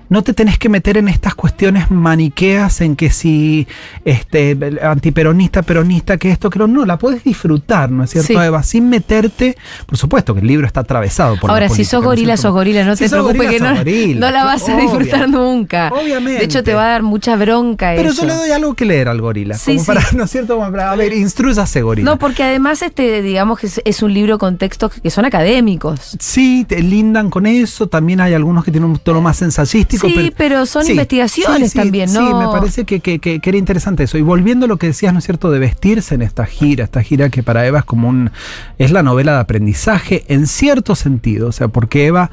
no 0.10 0.22
te 0.24 0.34
tenés 0.34 0.58
que 0.58 0.70
meter 0.70 0.98
en 0.98 1.08
estas 1.10 1.36
cuestiones 1.36 1.92
maniqueas 1.92 2.82
en 2.82 2.96
que 2.96 3.10
si 3.10 3.68
este 4.06 4.58
antiperonista, 4.82 5.62
peronista, 5.62 6.18
que 6.18 6.32
esto, 6.32 6.50
que 6.50 6.60
no, 6.60 6.86
la 6.86 6.98
puedes 6.98 7.24
disfrutar, 7.24 7.92
¿no 7.92 8.04
es 8.04 8.12
cierto, 8.12 8.28
Sí. 8.28 8.34
Eva? 8.34 8.64
Sin 8.64 8.90
meterte, 8.90 9.58
por 9.86 9.98
supuesto 9.98 10.34
que 10.34 10.42
el 10.42 10.48
libro 10.48 10.66
está 10.68 10.82
atravesado 10.82 11.38
por 11.40 11.50
la 11.50 11.54
Ahora, 11.54 11.68
si 11.70 11.76
política, 11.76 11.90
sos 11.92 12.04
¿no 12.04 12.12
es 12.12 12.18
gorila, 12.18 12.38
sos 12.38 12.52
gorila, 12.52 12.84
no 12.86 12.96
Si 12.96 13.04
te 13.04 13.10
sos 13.10 13.18
preocupes 13.20 13.48
gorila, 13.48 13.52
que 13.52 13.60
sos 13.60 13.70
no, 13.70 13.78
gorila. 13.78 14.20
no 14.20 14.32
la 14.32 14.44
vas 14.46 14.70
a 14.70 14.78
disfrutar 14.78 15.30
nunca. 15.30 15.90
Obviamente. 15.94 16.40
De 16.40 16.46
hecho, 16.46 16.64
te 16.64 16.74
va 16.74 16.86
a 16.86 16.90
dar 16.90 17.04
mucha 17.04 17.36
bronca 17.36 17.94
Pero 17.96 18.10
eso. 18.10 18.22
yo 18.22 18.28
le 18.28 18.34
doy 18.34 18.52
algo 18.52 18.74
que 18.76 18.86
leer 18.86 19.08
al 19.10 19.22
gorila. 19.22 19.56
Sí, 19.58 19.72
como 19.74 19.80
sí. 19.82 19.86
para, 19.88 20.02
¿no 20.14 20.24
es 20.24 20.32
cierto? 20.32 20.58
Como 20.58 20.72
para, 20.72 20.92
a 20.92 20.96
ver, 20.96 21.14
instruyase 21.14 21.82
gorila. 21.82 22.12
No, 22.12 22.18
porque 22.18 22.44
además, 22.44 22.82
este, 22.82 23.22
digamos 23.22 23.60
que 23.60 23.68
es, 23.68 23.82
es 23.84 24.02
un 24.02 24.14
libro 24.14 24.38
con 24.38 24.58
textos 24.58 24.94
que, 24.94 25.02
que 25.02 25.10
son 25.10 25.26
académicos. 25.26 26.16
Sí, 26.20 26.66
te 26.68 26.82
lindan 26.82 27.30
con 27.30 27.46
eso. 27.46 27.88
También 27.88 28.22
hay 28.22 28.34
algunos 28.34 28.64
que 28.64 28.72
tienen 28.72 28.90
un 28.90 29.00
tono 29.00 29.22
más 29.22 29.42
ensayístico. 29.42 29.97
Sí, 30.00 30.34
pero 30.38 30.66
son 30.66 30.86
Sí, 30.86 30.92
investigaciones 30.92 31.72
sí, 31.72 31.78
también, 31.78 32.12
¿no? 32.14 32.28
Sí, 32.28 32.34
me 32.34 32.48
parece 32.48 32.86
que, 32.86 33.00
que- 33.00 33.20
que- 33.20 33.40
que 33.40 33.50
era 33.50 33.58
interesante 33.58 34.04
eso. 34.04 34.18
Y 34.18 34.22
volviendo 34.22 34.66
a 34.66 34.68
lo 34.68 34.78
que 34.78 34.88
decías, 34.88 35.14
¿no 35.14 35.20
es 35.20 35.26
cierto?, 35.26 35.52
de 35.52 35.60
vestirse 35.60 36.16
en 36.16 36.22
esta 36.22 36.46
gira, 36.46 36.84
esta 36.84 37.02
gira 37.04 37.30
que 37.30 37.44
para 37.44 37.66
Eva 37.66 37.80
es 37.80 37.86
como 37.86 38.08
un. 38.10 38.32
es 38.78 38.92
la 38.92 39.04
novela 39.04 39.34
de 39.34 39.40
aprendizaje 39.40 40.24
en 40.28 40.48
cierto 40.48 40.96
sentido. 40.96 41.48
O 41.50 41.52
sea, 41.52 41.68
porque 41.68 42.06
Eva 42.08 42.32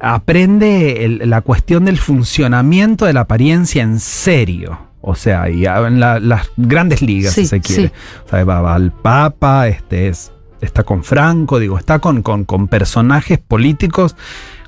aprende 0.00 1.04
el- 1.04 1.30
la 1.30 1.40
cuestión 1.40 1.84
del 1.86 1.98
funcionamiento 1.98 3.06
de 3.06 3.12
la 3.12 3.20
apariencia 3.20 3.82
en 3.82 4.00
serio. 4.00 4.78
O 5.00 5.14
sea, 5.14 5.50
y 5.50 5.66
en 5.66 6.00
la- 6.00 6.18
las 6.20 6.50
grandes 6.56 7.02
ligas, 7.02 7.34
Sí, 7.34 7.42
si 7.42 7.48
se 7.48 7.60
quiere. 7.60 7.88
sí. 7.88 7.92
O 8.26 8.28
sea, 8.30 8.44
va, 8.44 8.60
va 8.62 8.74
al 8.74 8.90
Papa, 8.92 9.68
este 9.68 10.08
es, 10.08 10.32
está 10.60 10.82
con 10.82 11.04
Franco, 11.04 11.58
digo, 11.58 11.78
está 11.78 11.98
con, 11.98 12.22
con, 12.22 12.44
con 12.44 12.68
personajes 12.68 13.38
políticos 13.38 14.16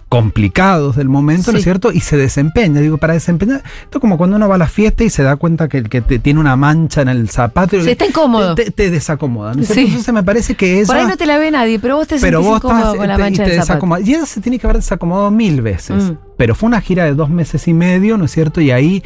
complicados 0.09 0.95
del 0.97 1.09
momento, 1.09 1.51
¿no 1.51 1.59
es 1.59 1.65
cierto? 1.65 1.91
Y 1.93 2.01
se 2.01 2.17
desempeña, 2.17 2.81
digo, 2.81 2.97
para 2.97 3.15
desempeñar. 3.15 3.63
Esto 3.83 3.99
es 3.99 4.01
como 4.01 4.17
cuando 4.17 4.37
uno 4.37 4.49
va 4.49 4.55
a 4.55 4.59
la 4.59 4.69
fiesta 4.69 5.03
y 5.05 5.11
se 5.11 5.23
da 5.23 5.37
cuenta 5.37 5.69
que, 5.69 5.83
que 5.83 6.01
te- 6.01 6.19
tiene 6.21 6.39
una 6.39 6.55
mancha 6.57 7.03
en 7.03 7.09
el 7.09 7.29
zapato. 7.29 7.77
y 7.77 7.83
Sí, 7.83 7.91
está 7.91 8.07
incómodo. 8.07 8.55
Te, 8.55 8.71
te 8.71 8.91
desacomoda, 8.91 9.55
¿no? 9.55 9.65
Sí. 9.65 9.87
Entonces 9.87 10.15
me 10.15 10.23
parece 10.23 10.55
que 10.55 10.79
ella... 10.79 10.87
Por 10.87 10.97
ahí 10.97 11.07
no 11.07 11.17
te 11.17 11.27
la 11.27 11.39
ve 11.39 11.51
nadie, 11.51 11.79
pero 11.81 11.97
vos 11.97 12.07
te 12.07 12.19
pero 12.21 12.39
sentís 12.39 12.49
vos 12.49 12.59
incómodo 12.59 12.79
estás 12.79 12.97
con 12.99 13.09
la 13.09 13.17
te- 13.17 13.23
mancha 13.23 13.43
y 13.43 13.47
te 13.47 13.51
zapato. 13.57 13.67
desacomoda. 13.73 14.01
Y 14.01 14.15
ella 14.15 14.27
se 14.27 14.41
tiene 14.41 14.59
que 14.59 14.67
haber 14.67 14.77
desacomodado 14.77 15.31
mil 15.31 15.61
veces. 15.61 16.05
Mm. 16.05 16.17
Pero 16.37 16.55
fue 16.55 16.67
una 16.69 16.81
gira 16.81 17.05
de 17.05 17.15
dos 17.15 17.29
meses 17.31 17.67
y 17.67 17.75
medio, 17.75 18.17
¿no 18.17 18.27
es 18.27 18.31
cierto? 18.31 18.61
Y 18.61 18.71
ahí 18.71 19.03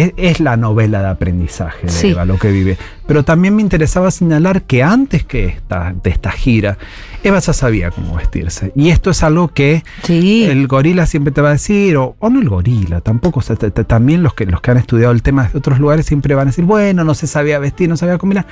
es, 0.00 0.12
es 0.16 0.40
la 0.40 0.56
novela 0.56 1.00
de 1.02 1.08
aprendizaje 1.08 1.86
de 1.86 1.92
Sí. 1.92 2.08
Eva, 2.10 2.24
lo 2.24 2.38
que 2.38 2.50
vive. 2.50 2.76
Pero 3.06 3.24
también 3.24 3.56
me 3.56 3.62
interesaba 3.62 4.10
señalar 4.10 4.62
que 4.62 4.82
antes 4.82 5.24
que 5.24 5.46
esta, 5.46 5.94
de 6.02 6.10
esta 6.10 6.30
gira, 6.30 6.76
Eva 7.22 7.38
ya 7.38 7.52
sabía 7.52 7.90
cómo 7.90 8.16
vestirse. 8.16 8.72
Y 8.76 8.90
esto 8.90 9.10
es 9.10 9.22
algo 9.22 9.48
que 9.48 9.82
Sí. 10.02 10.44
el 10.44 10.66
gorila 10.66 11.06
siempre 11.06 11.32
te 11.32 11.40
va 11.40 11.48
a 11.48 11.52
decir, 11.52 11.96
o, 11.96 12.16
o 12.18 12.30
no 12.30 12.40
el 12.40 12.48
gorila, 12.48 13.00
tampoco, 13.00 13.40
o 13.40 13.42
sea, 13.42 13.56
te- 13.56 13.70
te- 13.70 13.84
también 13.84 14.22
los 14.22 14.34
que, 14.34 14.46
los 14.46 14.60
que 14.60 14.70
han 14.70 14.76
estudiado 14.76 15.12
el 15.12 15.22
tema 15.22 15.48
de 15.48 15.58
otros 15.58 15.78
lugares 15.78 16.06
siempre 16.06 16.34
van 16.34 16.48
a 16.48 16.50
decir, 16.50 16.64
bueno, 16.64 17.02
no 17.04 17.14
se 17.14 17.26
sabía 17.26 17.58
vestir, 17.58 17.88
no 17.88 17.96
sabía 17.96 18.18
combinar. 18.18 18.46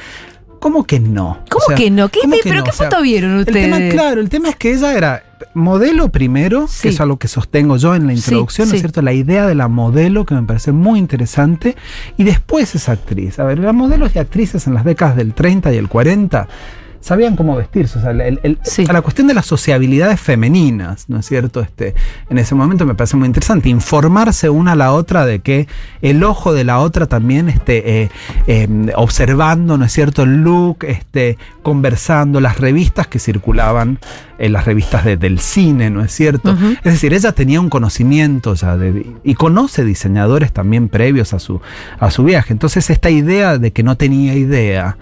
¿Cómo 0.66 0.82
que 0.82 0.98
no? 0.98 1.38
¿Cómo 1.48 1.64
O 1.64 1.68
sea, 1.68 1.76
que 1.76 1.92
no? 1.92 2.08
¿Qué, 2.08 2.18
¿cómo 2.22 2.34
que 2.34 2.40
¿Pero 2.42 2.56
no? 2.56 2.64
qué 2.64 2.70
O 2.70 2.72
sea, 2.72 2.90
foto 2.90 3.00
vieron 3.02 3.34
el 3.34 3.38
ustedes? 3.38 3.70
tema, 3.70 3.88
claro, 3.92 4.20
el 4.20 4.28
tema 4.28 4.48
es 4.48 4.56
que 4.56 4.72
ella 4.72 4.96
era 4.96 5.22
modelo 5.54 6.08
primero, 6.08 6.66
Sí. 6.66 6.82
que 6.82 6.88
es 6.88 7.00
algo 7.00 7.18
que 7.18 7.28
sostengo 7.28 7.76
yo 7.76 7.94
en 7.94 8.08
la 8.08 8.12
Sí, 8.14 8.18
introducción, 8.18 8.66
¿no 8.66 8.70
sí. 8.72 8.76
es 8.78 8.82
cierto? 8.82 9.00
La 9.00 9.12
idea 9.12 9.46
de 9.46 9.54
la 9.54 9.68
modelo 9.68 10.26
que 10.26 10.34
me 10.34 10.42
parece 10.42 10.72
muy 10.72 10.98
interesante, 10.98 11.76
y 12.16 12.24
después 12.24 12.74
es 12.74 12.88
actriz. 12.88 13.38
A 13.38 13.44
ver, 13.44 13.60
las 13.60 13.72
modelos 13.74 14.10
y 14.16 14.18
actrices 14.18 14.66
en 14.66 14.74
las 14.74 14.84
décadas 14.84 15.14
del 15.14 15.34
30 15.34 15.72
y 15.72 15.76
el 15.76 15.88
40 15.88 16.48
sabían 17.06 17.36
cómo 17.36 17.54
vestirse, 17.56 17.98
o 17.98 18.02
sea, 18.02 18.10
el- 18.10 18.40
el- 18.42 18.58
Sí. 18.64 18.84
a 18.88 18.92
la 18.92 19.00
cuestión 19.00 19.28
de 19.28 19.34
las 19.34 19.46
sociabilidades 19.46 20.20
femeninas, 20.20 21.08
¿no 21.08 21.18
es 21.20 21.26
cierto? 21.26 21.60
Este, 21.60 21.94
en 22.28 22.38
ese 22.38 22.54
momento 22.56 22.84
me 22.84 22.94
parece 22.96 23.16
muy 23.16 23.26
interesante 23.26 23.68
informarse 23.68 24.50
una 24.50 24.72
a 24.72 24.76
la 24.76 24.92
otra 24.92 25.24
de 25.24 25.38
que 25.38 25.68
el 26.02 26.24
ojo 26.24 26.52
de 26.52 26.64
la 26.64 26.80
otra 26.80 27.06
también 27.06 27.48
esté 27.48 28.02
eh, 28.02 28.10
eh, 28.48 28.68
observando, 28.96 29.78
¿no 29.78 29.84
es 29.84 29.92
cierto? 29.92 30.24
El 30.24 30.42
look, 30.42 30.78
este, 30.82 31.38
conversando, 31.62 32.40
las 32.40 32.58
revistas 32.58 33.06
que 33.06 33.18
circulaban, 33.20 33.98
en 34.38 34.52
las 34.52 34.64
revistas 34.66 35.04
de- 35.04 35.16
del 35.16 35.38
cine, 35.38 35.88
¿no 35.90 36.02
es 36.02 36.12
cierto? 36.12 36.56
Es 36.84 36.92
decir, 36.92 37.14
ella 37.14 37.32
tenía 37.32 37.60
un 37.60 37.70
conocimiento 37.70 38.54
ya 38.54 38.76
de, 38.76 39.06
y 39.24 39.34
conoce 39.34 39.84
diseñadores 39.84 40.52
también 40.52 40.88
previos 40.88 41.32
a 41.32 41.38
su, 41.38 41.60
a 42.00 42.10
su 42.10 42.24
viaje. 42.24 42.52
Entonces 42.52 42.90
esta 42.90 43.10
idea 43.10 43.58
de 43.58 43.70
que 43.72 43.82
no 43.82 43.96
tenía 43.96 44.34
idea 44.34 44.96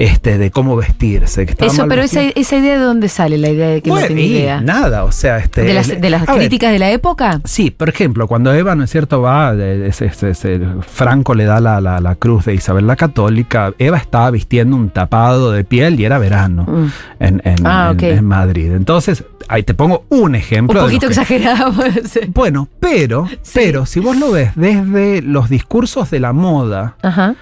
este, 0.00 0.38
de 0.38 0.50
cómo 0.52 0.76
vestirse. 0.76 1.44
Que 1.44 1.66
Eso, 1.66 1.86
pero 1.88 2.02
esa, 2.02 2.22
esa 2.22 2.56
idea 2.56 2.78
de 2.78 2.84
dónde 2.84 3.08
sale, 3.08 3.36
la 3.36 3.48
idea 3.50 3.68
de 3.68 3.82
que 3.82 3.90
Bueno, 3.90 4.06
no 4.08 4.14
tiene 4.14 4.22
y 4.22 4.36
idea. 4.38 4.60
nada, 4.60 5.02
o 5.02 5.10
sea, 5.10 5.38
este. 5.38 5.62
¿De 5.62 5.74
las, 5.74 5.88
de 5.88 5.96
ver, 6.08 6.20
críticas 6.24 6.70
de 6.72 6.78
la 6.78 6.90
época? 6.92 7.40
Sí, 7.44 7.70
por 7.72 7.88
ejemplo, 7.88 8.28
cuando 8.28 8.52
Eva, 8.54 8.76
¿no 8.76 8.84
es 8.84 8.90
cierto?, 8.90 9.20
va, 9.20 9.54
de- 9.56 9.90
Franco 10.86 11.34
le 11.34 11.44
da 11.44 11.60
la, 11.60 11.80
la- 11.80 12.00
la 12.00 12.14
cruz 12.14 12.44
de 12.44 12.54
Isabel 12.54 12.86
la 12.86 12.94
Católica, 12.96 13.72
Eva 13.78 13.96
estaba 13.98 14.30
vistiendo 14.30 14.76
un 14.76 14.90
tapado 14.90 15.50
de 15.52 15.64
piel 15.64 15.98
y 15.98 16.04
era 16.04 16.18
verano 16.18 16.64
Mm. 16.68 16.86
en, 17.20 17.42
en- 17.44 17.66
Ah, 17.66 17.92
en- 17.98 18.24
Madrid. 18.24 18.72
Entonces, 18.72 19.24
ahí 19.48 19.62
te 19.64 19.74
pongo 19.74 20.04
un 20.10 20.34
ejemplo. 20.34 20.78
Un 20.80 20.86
de 20.86 20.92
poquito 20.96 21.06
que- 21.08 21.12
exagerado. 21.14 21.72
Bueno, 22.34 22.68
pero, 22.80 23.26
Sí. 23.42 23.50
pero, 23.54 23.84
si 23.86 24.00
vos 24.00 24.16
lo 24.16 24.30
ves 24.30 24.52
desde 24.54 25.22
los 25.22 25.48
discursos 25.48 26.10
de 26.10 26.20
la 26.20 26.32
moda, 26.32 26.94
Ajá. 27.02 27.34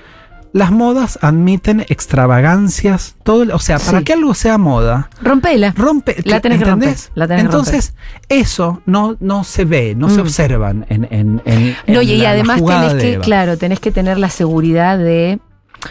Las 0.53 0.71
modas 0.71 1.19
admiten 1.23 1.85
extravagancias, 1.89 3.17
todo, 3.23 3.55
o 3.55 3.59
sea, 3.59 3.79
para 3.79 3.99
Sí. 3.99 4.05
que 4.05 4.13
algo 4.15 4.35
sea 4.35 4.59
moda, 4.59 5.11
Rompela. 5.23 5.73
rompe. 5.77 6.17
La 6.25 6.41
tenés 6.41 6.59
que 6.59 6.65
romper, 6.65 6.89
¿entendés? 6.89 7.11
la 7.15 7.27
tenés 7.29 7.43
que 7.43 7.47
Entonces, 7.47 7.95
eso 8.29 8.83
no, 8.87 9.17
no 9.21 9.45
se 9.45 9.65
ve, 9.65 9.95
no 9.97 10.09
se 10.11 10.19
Mm. 10.19 10.21
observan 10.23 10.87
en, 10.89 11.05
en, 11.11 11.43
en- 11.45 11.77
No, 11.87 12.01
en 12.01 12.09
y, 12.09 12.13
y 12.13 12.17
la- 12.19 12.23
la 12.25 12.31
además 12.31 12.65
tenés 12.65 12.95
que, 12.95 13.13
Eva. 13.15 13.25
claro, 13.25 13.59
tenés 13.59 13.81
que 13.81 13.91
tener 13.93 14.19
la 14.19 14.31
seguridad 14.31 14.99
de. 14.99 15.39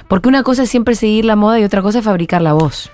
Porque 0.07 0.27
una 0.29 0.43
cosa 0.43 0.63
es 0.63 0.69
siempre 0.69 0.95
seguir 0.95 1.25
la 1.25 1.35
moda 1.35 1.59
y 1.59 1.63
otra 1.63 1.81
cosa 1.81 2.00
es 2.00 2.05
fabricar 2.05 2.41
la 2.41 2.53
voz. 2.53 2.91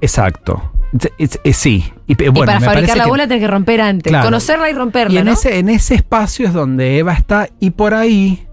Exacto. 0.00 0.72
Es- 0.98 1.10
es- 1.18 1.40
es- 1.44 1.56
sí. 1.56 1.92
Y, 2.06 2.14
para 2.14 2.60
fabricar 2.60 2.96
la 2.96 3.04
que- 3.04 3.08
voz 3.10 3.18
la 3.18 3.26
tenés 3.28 3.40
que 3.42 3.48
romper 3.48 3.80
antes. 3.80 4.10
Claro. 4.10 4.24
Conocerla 4.26 4.68
y 4.68 4.72
romperla. 4.74 5.14
Y 5.14 5.18
en, 5.18 5.26
¿no? 5.26 5.32
ese, 5.32 5.58
en 5.58 5.68
ese 5.68 5.94
espacio 5.94 6.46
es 6.46 6.52
donde 6.52 6.98
Eva 6.98 7.12
está, 7.14 7.48
y 7.60 7.70
por 7.70 7.94
ahí, 7.94 8.46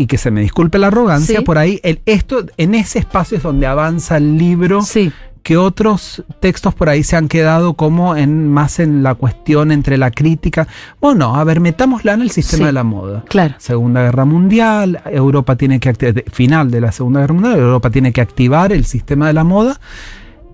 y 0.00 0.06
que 0.06 0.16
se 0.16 0.30
me 0.30 0.40
disculpe 0.40 0.78
la 0.78 0.86
arrogancia, 0.86 1.40
Sí. 1.40 1.44
por 1.44 1.58
ahí, 1.58 1.78
el, 1.82 2.00
esto, 2.06 2.46
en 2.56 2.74
ese 2.74 2.98
espacio 3.00 3.36
es 3.36 3.42
donde 3.42 3.66
avanza 3.66 4.16
el 4.16 4.38
libro, 4.38 4.80
Sí. 4.80 5.12
que 5.42 5.58
otros 5.58 6.24
textos 6.40 6.74
por 6.74 6.88
ahí 6.88 7.02
se 7.02 7.16
han 7.16 7.28
quedado 7.28 7.74
como 7.74 8.16
en 8.16 8.50
más 8.50 8.78
en 8.78 9.02
la 9.02 9.14
cuestión 9.14 9.70
entre 9.72 9.98
la 9.98 10.10
crítica. 10.10 10.68
Bueno, 11.02 11.36
a 11.36 11.44
ver, 11.44 11.60
metámosla 11.60 12.14
en 12.14 12.22
el 12.22 12.30
sistema 12.30 12.60
Sí. 12.60 12.64
de 12.66 12.72
la 12.72 12.82
moda. 12.84 13.24
Claro. 13.28 13.54
Segunda 13.58 14.02
Guerra 14.02 14.24
Mundial, 14.24 15.02
Europa 15.04 15.56
tiene 15.56 15.80
que 15.80 16.24
final 16.32 16.70
de 16.70 16.80
la 16.80 16.92
Segunda 16.92 17.20
Guerra 17.20 17.34
Mundial, 17.34 17.58
Europa 17.58 17.90
tiene 17.90 18.10
que 18.12 18.22
activar 18.22 18.72
el 18.72 18.86
sistema 18.86 19.26
de 19.26 19.34
la 19.34 19.44
moda 19.44 19.78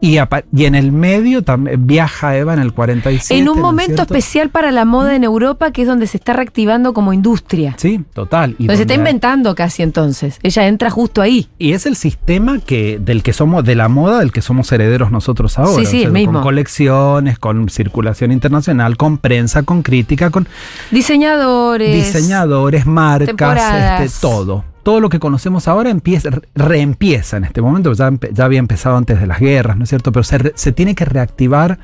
y, 0.07 0.19
y 0.55 0.65
en 0.65 0.75
el 0.75 0.93
medio 0.93 1.43
también 1.43 1.87
viaja 1.87 2.37
Eva 2.37 2.55
en 2.55 2.61
el 2.61 2.73
47. 2.73 3.35
En 3.41 3.49
un 3.49 3.57
¿no 3.57 3.61
es 3.61 3.63
momento 3.63 4.03
especial 4.03 4.51
para 4.51 4.71
la 4.71 4.85
moda 4.85 5.17
en 5.17 5.25
Europa, 5.25 5.71
que 5.73 5.83
es 5.83 5.89
donde 5.89 6.07
se 6.07 6.17
está 6.17 6.33
reactivando 6.33 6.93
como 6.93 7.13
industria. 7.13 7.75
Sí, 7.79 8.05
total. 8.13 8.55
Y, 8.59 8.67
Donde 8.67 8.77
se 8.77 8.83
está 8.83 8.95
inventando 8.95 9.55
casi 9.55 9.83
entonces. 9.83 10.39
Ella 10.43 10.67
entra 10.67 10.91
justo 10.91 11.23
ahí. 11.23 11.49
y 11.59 11.73
es 11.73 11.87
el 11.87 11.97
sistema 11.97 12.59
que 12.61 12.99
del 13.01 13.23
que 13.23 13.33
somos, 13.33 13.65
de 13.65 13.75
la 13.75 13.89
moda 13.89 14.21
del 14.21 14.33
que 14.33 14.43
somos 14.43 14.71
herederos 14.73 15.11
nosotros 15.11 15.59
ahora. 15.59 15.85
Sí, 15.85 15.87
sí, 15.87 16.03
el 16.05 16.13
mismo. 16.13 16.35
Con 16.35 16.43
colecciones, 16.43 17.39
con 17.39 17.69
circulación 17.69 18.33
internacional, 18.33 18.97
con 18.97 19.19
prensa, 19.19 19.63
con 19.63 19.83
crítica, 19.83 20.31
con 20.31 20.47
Diseñadores. 20.91 21.95
diseñadores, 21.95 22.87
marcas, 22.87 24.01
este, 24.03 24.21
todo. 24.21 24.65
Todo 24.87 25.01
lo 25.01 25.09
que 25.09 25.19
conocemos 25.19 25.67
ahora 25.67 25.91
empieza, 25.91 26.31
re- 26.31 26.43
reempieza 26.55 27.39
en 27.39 27.43
este 27.45 27.61
momento, 27.61 27.93
ya, 27.93 28.13
había 28.45 28.61
empezado 28.61 28.97
antes 28.97 29.19
de 29.19 29.27
las 29.27 29.41
guerras, 29.41 29.77
¿no 29.77 29.83
es 29.83 29.89
cierto? 29.89 30.13
Pero 30.13 30.23
se, 30.23 30.71
tiene 30.71 30.95
que 30.95 31.05
reactivar 31.05 31.81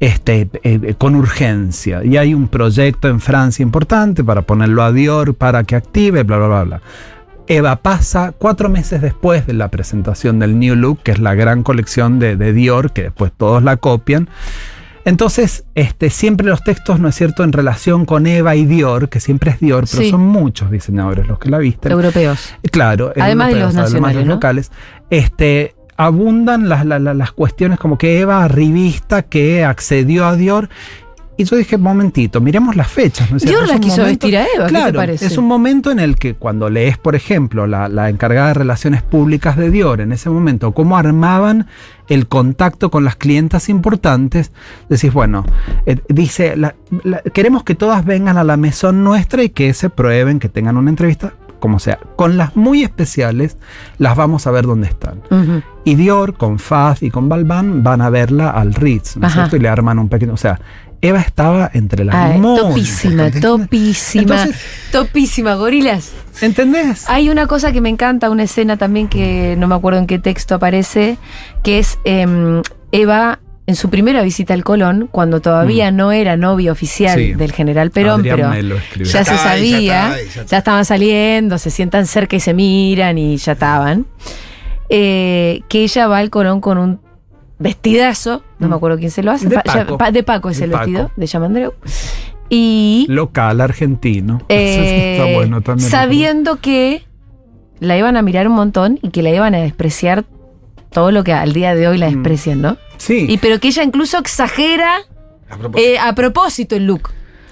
este, 0.00 0.48
eh, 0.62 0.80
eh, 0.82 0.94
con 0.96 1.16
urgencia. 1.16 2.02
Y 2.02 2.16
hay 2.16 2.32
un 2.32 2.48
proyecto 2.48 3.08
en 3.08 3.20
Francia 3.20 3.62
importante 3.62 4.24
para 4.24 4.40
ponerlo 4.40 4.82
a 4.82 4.90
Dior 4.90 5.34
para 5.34 5.64
que 5.64 5.76
active, 5.76 6.22
bla, 6.22 6.38
bla, 6.38 6.46
bla, 6.48 6.64
bla. 6.64 6.80
Eva 7.46 7.76
pasa 7.76 8.32
cuatro 8.38 8.70
meses 8.70 9.02
después 9.02 9.46
de 9.46 9.52
la 9.52 9.68
presentación 9.68 10.38
del 10.38 10.58
New 10.58 10.76
Look, 10.76 11.00
que 11.02 11.10
es 11.10 11.18
la 11.18 11.34
gran 11.34 11.62
colección 11.62 12.18
de 12.18 12.52
Dior, 12.54 12.92
que 12.92 13.02
después 13.02 13.32
todos 13.36 13.62
la 13.62 13.76
copian. 13.76 14.30
Entonces, 15.04 15.64
este, 15.74 16.10
siempre 16.10 16.46
los 16.46 16.62
textos, 16.62 17.00
¿no 17.00 17.08
es 17.08 17.14
cierto?, 17.14 17.42
en 17.44 17.52
relación 17.52 18.04
con 18.04 18.26
Eva 18.26 18.54
y 18.54 18.66
Dior, 18.66 19.08
que 19.08 19.18
siempre 19.20 19.50
es 19.52 19.60
Dior, 19.60 19.84
pero 19.90 20.02
Sí. 20.02 20.10
son 20.10 20.20
muchos 20.20 20.70
diseñadores 20.70 21.26
los 21.26 21.38
que 21.38 21.48
la 21.48 21.58
visten. 21.58 21.90
Europeos. 21.92 22.54
Claro, 22.70 23.12
Además 23.18 23.48
de 23.48 23.60
los 23.60 23.68
además 23.70 23.84
nacionales, 23.92 24.16
los 24.18 24.26
¿no? 24.26 24.34
locales. 24.34 24.70
Este, 25.08 25.74
abundan 25.96 26.68
las, 26.68 26.84
las- 26.86 27.00
las- 27.00 27.16
las 27.16 27.32
cuestiones 27.32 27.78
como 27.78 27.96
que 27.98 28.20
Eva, 28.20 28.46
revista 28.48 29.22
que 29.22 29.64
accedió 29.64 30.26
a 30.26 30.36
Dior. 30.36 30.68
Y 31.40 31.44
yo 31.44 31.56
dije, 31.56 31.78
momentito, 31.78 32.40
miremos 32.40 32.76
las 32.76 32.88
fechas. 32.88 33.30
¿no 33.30 33.36
es 33.38 33.42
Dior 33.44 33.64
cierto? 33.66 33.72
la 33.74 33.80
quiso 33.80 34.04
vestir 34.04 34.36
a 34.36 34.42
Eva, 34.42 34.48
¿qué 34.58 34.62
te 34.64 34.68
claro, 34.68 34.96
parece? 34.96 35.26
Es 35.26 35.38
un 35.38 35.46
momento 35.46 35.90
en 35.90 35.98
el 35.98 36.16
que 36.16 36.34
cuando 36.34 36.68
lees, 36.68 36.98
por 36.98 37.14
ejemplo, 37.14 37.66
la, 37.66 37.88
la 37.88 38.08
encargada 38.10 38.48
de 38.48 38.54
relaciones 38.54 39.02
públicas 39.02 39.56
de 39.56 39.70
Dior, 39.70 40.00
en 40.00 40.12
ese 40.12 40.28
momento, 40.30 40.72
cómo 40.72 40.96
armaban 40.98 41.66
el 42.08 42.26
contacto 42.26 42.90
con 42.90 43.04
las 43.04 43.16
clientas 43.16 43.68
importantes, 43.68 44.52
decís, 44.88 45.12
bueno, 45.12 45.44
eh, 45.86 45.96
dice, 46.08 46.56
la- 46.56 46.74
la- 47.04 47.22
queremos 47.22 47.64
que 47.64 47.74
todas 47.74 48.04
vengan 48.04 48.36
a 48.36 48.44
la 48.44 48.56
mesón 48.56 49.02
nuestra 49.04 49.42
y 49.42 49.48
que 49.48 49.72
se 49.74 49.90
prueben, 49.90 50.40
que 50.40 50.48
tengan 50.48 50.76
una 50.76 50.90
entrevista, 50.90 51.32
como 51.60 51.78
sea. 51.78 51.98
Con 52.16 52.36
las 52.38 52.56
muy 52.56 52.82
especiales, 52.82 53.56
las 53.98 54.16
vamos 54.16 54.46
a 54.46 54.50
ver 54.50 54.66
dónde 54.66 54.88
están. 54.88 55.20
Y 55.84 55.94
Dior, 55.94 56.34
con 56.36 56.58
Faz 56.58 57.02
y 57.02 57.10
con 57.10 57.28
Balban, 57.28 57.82
van 57.82 58.00
a 58.00 58.10
verla 58.10 58.50
al 58.50 58.74
Ritz, 58.74 59.16
¿no 59.16 59.26
es 59.26 59.32
cierto? 59.34 59.56
Y 59.56 59.60
le 59.60 59.68
arman 59.68 59.98
un 59.98 60.08
pequeño. 60.08 60.32
O 60.32 60.36
sea, 60.38 60.58
Eva 61.02 61.20
estaba 61.20 61.70
entre 61.72 62.04
las 62.04 62.14
Ay, 62.14 62.38
muy 62.38 62.58
topísima, 62.58 63.30
topísima. 63.30 64.22
Entonces- 64.22 64.56
topísima, 64.92 65.54
gorilas. 65.54 66.12
¿Entendés? 66.42 67.04
Hay 67.08 67.28
una 67.30 67.46
cosa 67.46 67.72
que 67.72 67.80
me 67.80 67.88
encanta, 67.88 68.28
una 68.30 68.42
escena 68.44 68.76
también 68.76 69.08
que 69.08 69.54
no 69.58 69.66
me 69.66 69.74
acuerdo 69.74 69.98
en 69.98 70.06
qué 70.06 70.18
texto 70.18 70.54
aparece, 70.54 71.16
que 71.62 71.78
es 71.78 71.98
em, 72.04 72.62
Eva 72.92 73.38
en 73.66 73.76
su 73.76 73.88
primera 73.88 74.22
visita 74.22 74.52
al 74.52 74.64
Colón, 74.64 75.08
cuando 75.12 75.40
todavía 75.40 75.90
no 75.92 76.10
era 76.12 76.36
novia 76.36 76.72
oficial 76.72 77.18
Mm. 77.18 77.22
Sí. 77.22 77.32
del 77.34 77.52
general 77.52 77.90
Perón, 77.92 78.20
Adrián 78.20 78.50
pero 78.92 79.04
ya 79.04 79.24
se 79.24 79.30
ya 79.32 79.38
sabía, 79.38 80.18
está 80.18 80.44
ya 80.44 80.58
estaban 80.58 80.84
saliendo, 80.84 81.56
se 81.56 81.70
sientan 81.70 82.06
cerca 82.06 82.34
y 82.36 82.40
se 82.40 82.52
miran 82.52 83.16
y 83.16 83.36
ya 83.36 83.52
estaban, 83.52 84.06
eh, 84.88 85.62
que 85.68 85.84
ella 85.84 86.08
va 86.08 86.18
al 86.18 86.30
Colón 86.30 86.60
con 86.60 86.78
un 86.78 87.00
vestidazo, 87.60 88.42
no 88.58 88.68
me 88.68 88.74
acuerdo 88.74 88.98
quién 88.98 89.10
se 89.12 89.22
lo 89.22 89.30
hace, 89.30 89.46
Mm. 89.46 89.50
De 89.50 89.60
Paco. 89.60 89.98
Pa- 89.98 90.10
de 90.10 90.22
Paco 90.24 90.50
es 90.50 90.58
De 90.58 90.64
el 90.64 90.70
Paco. 90.72 90.84
vestido, 90.86 91.10
de 91.16 91.26
Yamandreu, 91.26 91.74
y 92.48 93.06
Local 93.08 93.60
argentino. 93.60 94.42
eh, 94.48 95.18
Está 95.18 95.32
bueno 95.34 95.60
también. 95.60 95.88
sabiendo 95.88 96.56
que 96.56 97.04
la 97.78 97.96
iban 97.96 98.16
a 98.16 98.22
mirar 98.22 98.48
un 98.48 98.54
montón 98.54 98.98
y 99.02 99.10
que 99.10 99.22
la 99.22 99.30
iban 99.30 99.54
a 99.54 99.58
despreciar 99.58 100.24
todo 100.90 101.12
lo 101.12 101.22
que 101.22 101.32
al 101.32 101.52
día 101.52 101.74
de 101.74 101.86
hoy 101.86 101.98
la 101.98 102.10
Mm. 102.10 102.14
desprecian, 102.14 102.60
¿no? 102.62 102.76
Sí. 102.96 103.26
Y 103.28 103.38
pero 103.38 103.60
que 103.60 103.68
ella 103.68 103.82
incluso 103.84 104.18
exagera 104.18 104.96
A 105.48 105.56
propósito. 105.56 105.90
eh, 105.90 105.98
a 105.98 106.14
propósito 106.14 106.76
el 106.76 106.86
look. 106.86 107.10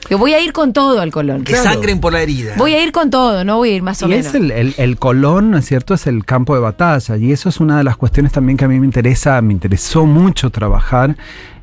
Que 0.08 0.14
voy 0.14 0.32
a 0.32 0.40
ir 0.40 0.52
con 0.52 0.72
todo 0.72 1.00
al 1.00 1.10
Colón. 1.10 1.44
que 1.44 1.52
claro. 1.52 1.70
sangren 1.72 2.00
por 2.00 2.12
la 2.14 2.22
herida. 2.22 2.54
Voy 2.56 2.72
a 2.74 2.82
ir 2.82 2.92
con 2.92 3.10
todo, 3.10 3.44
no 3.44 3.56
voy 3.58 3.70
a 3.70 3.74
ir 3.76 3.82
más 3.82 4.02
o 4.02 4.06
Y 4.06 4.10
menos. 4.10 4.26
es 4.26 4.34
el, 4.34 4.50
el- 4.50 4.74
el 4.78 4.98
Colón, 4.98 5.50
¿no 5.50 5.58
es 5.58 5.66
cierto? 5.66 5.92
Es 5.94 6.06
el 6.06 6.24
campo 6.24 6.54
de 6.54 6.60
batalla. 6.60 7.16
Y 7.18 7.30
eso 7.32 7.48
es 7.50 7.60
una 7.60 7.76
de 7.78 7.84
las 7.84 7.96
cuestiones 7.98 8.32
también 8.32 8.56
que 8.56 8.64
a 8.64 8.68
mí 8.68 8.78
me 8.80 8.86
interesa, 8.86 9.40
me 9.42 9.52
interesó 9.52 10.06
mucho 10.06 10.50
trabajar. 10.50 11.16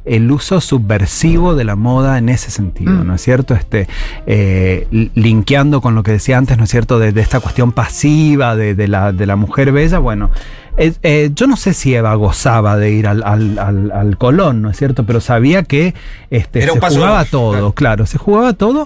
El 0.06 0.30
uso 0.32 0.62
subversivo 0.62 1.56
de 1.56 1.64
la 1.64 1.76
moda 1.76 2.18
en 2.18 2.30
ese 2.30 2.52
sentido, 2.52 2.92
Mm. 2.94 3.08
¿no 3.08 3.16
es 3.16 3.22
cierto? 3.22 3.56
Este, 3.56 3.88
eh, 4.28 4.88
li- 4.92 5.12
linkeando 5.16 5.82
con 5.82 5.96
lo 5.96 6.04
que 6.04 6.12
decía 6.12 6.38
antes, 6.38 6.58
¿no 6.58 6.64
es 6.66 6.70
cierto? 6.70 7.00
De, 7.00 7.12
de 7.12 7.22
esta 7.22 7.40
cuestión 7.40 7.72
pasiva 7.72 8.56
de, 8.56 8.76
de 8.76 8.88
la, 8.88 9.12
de 9.14 9.26
la 9.26 9.36
mujer 9.36 9.72
bella. 9.72 9.98
Bueno, 10.00 10.30
eh, 10.78 10.94
eh, 11.04 11.32
yo 11.34 11.48
no 11.48 11.56
sé 11.58 11.74
si 11.74 11.96
Eva 11.96 12.14
gozaba 12.16 12.78
de 12.78 12.92
ir 12.92 13.08
al, 13.08 13.24
al- 13.24 13.58
al- 13.60 13.92
al 13.92 14.18
Colón, 14.18 14.62
¿no 14.62 14.70
es 14.70 14.78
cierto? 14.78 15.06
Pero 15.06 15.22
sabía 15.22 15.64
que 15.64 15.94
este, 16.30 16.62
Era 16.64 16.74
un 16.74 16.78
se 16.78 16.82
paso 16.82 16.96
jugaba 16.98 17.26
todo, 17.26 17.52
claro. 17.52 17.72
claro, 17.74 18.06
se 18.06 18.18
jugaba 18.18 18.54
todo. 18.54 18.86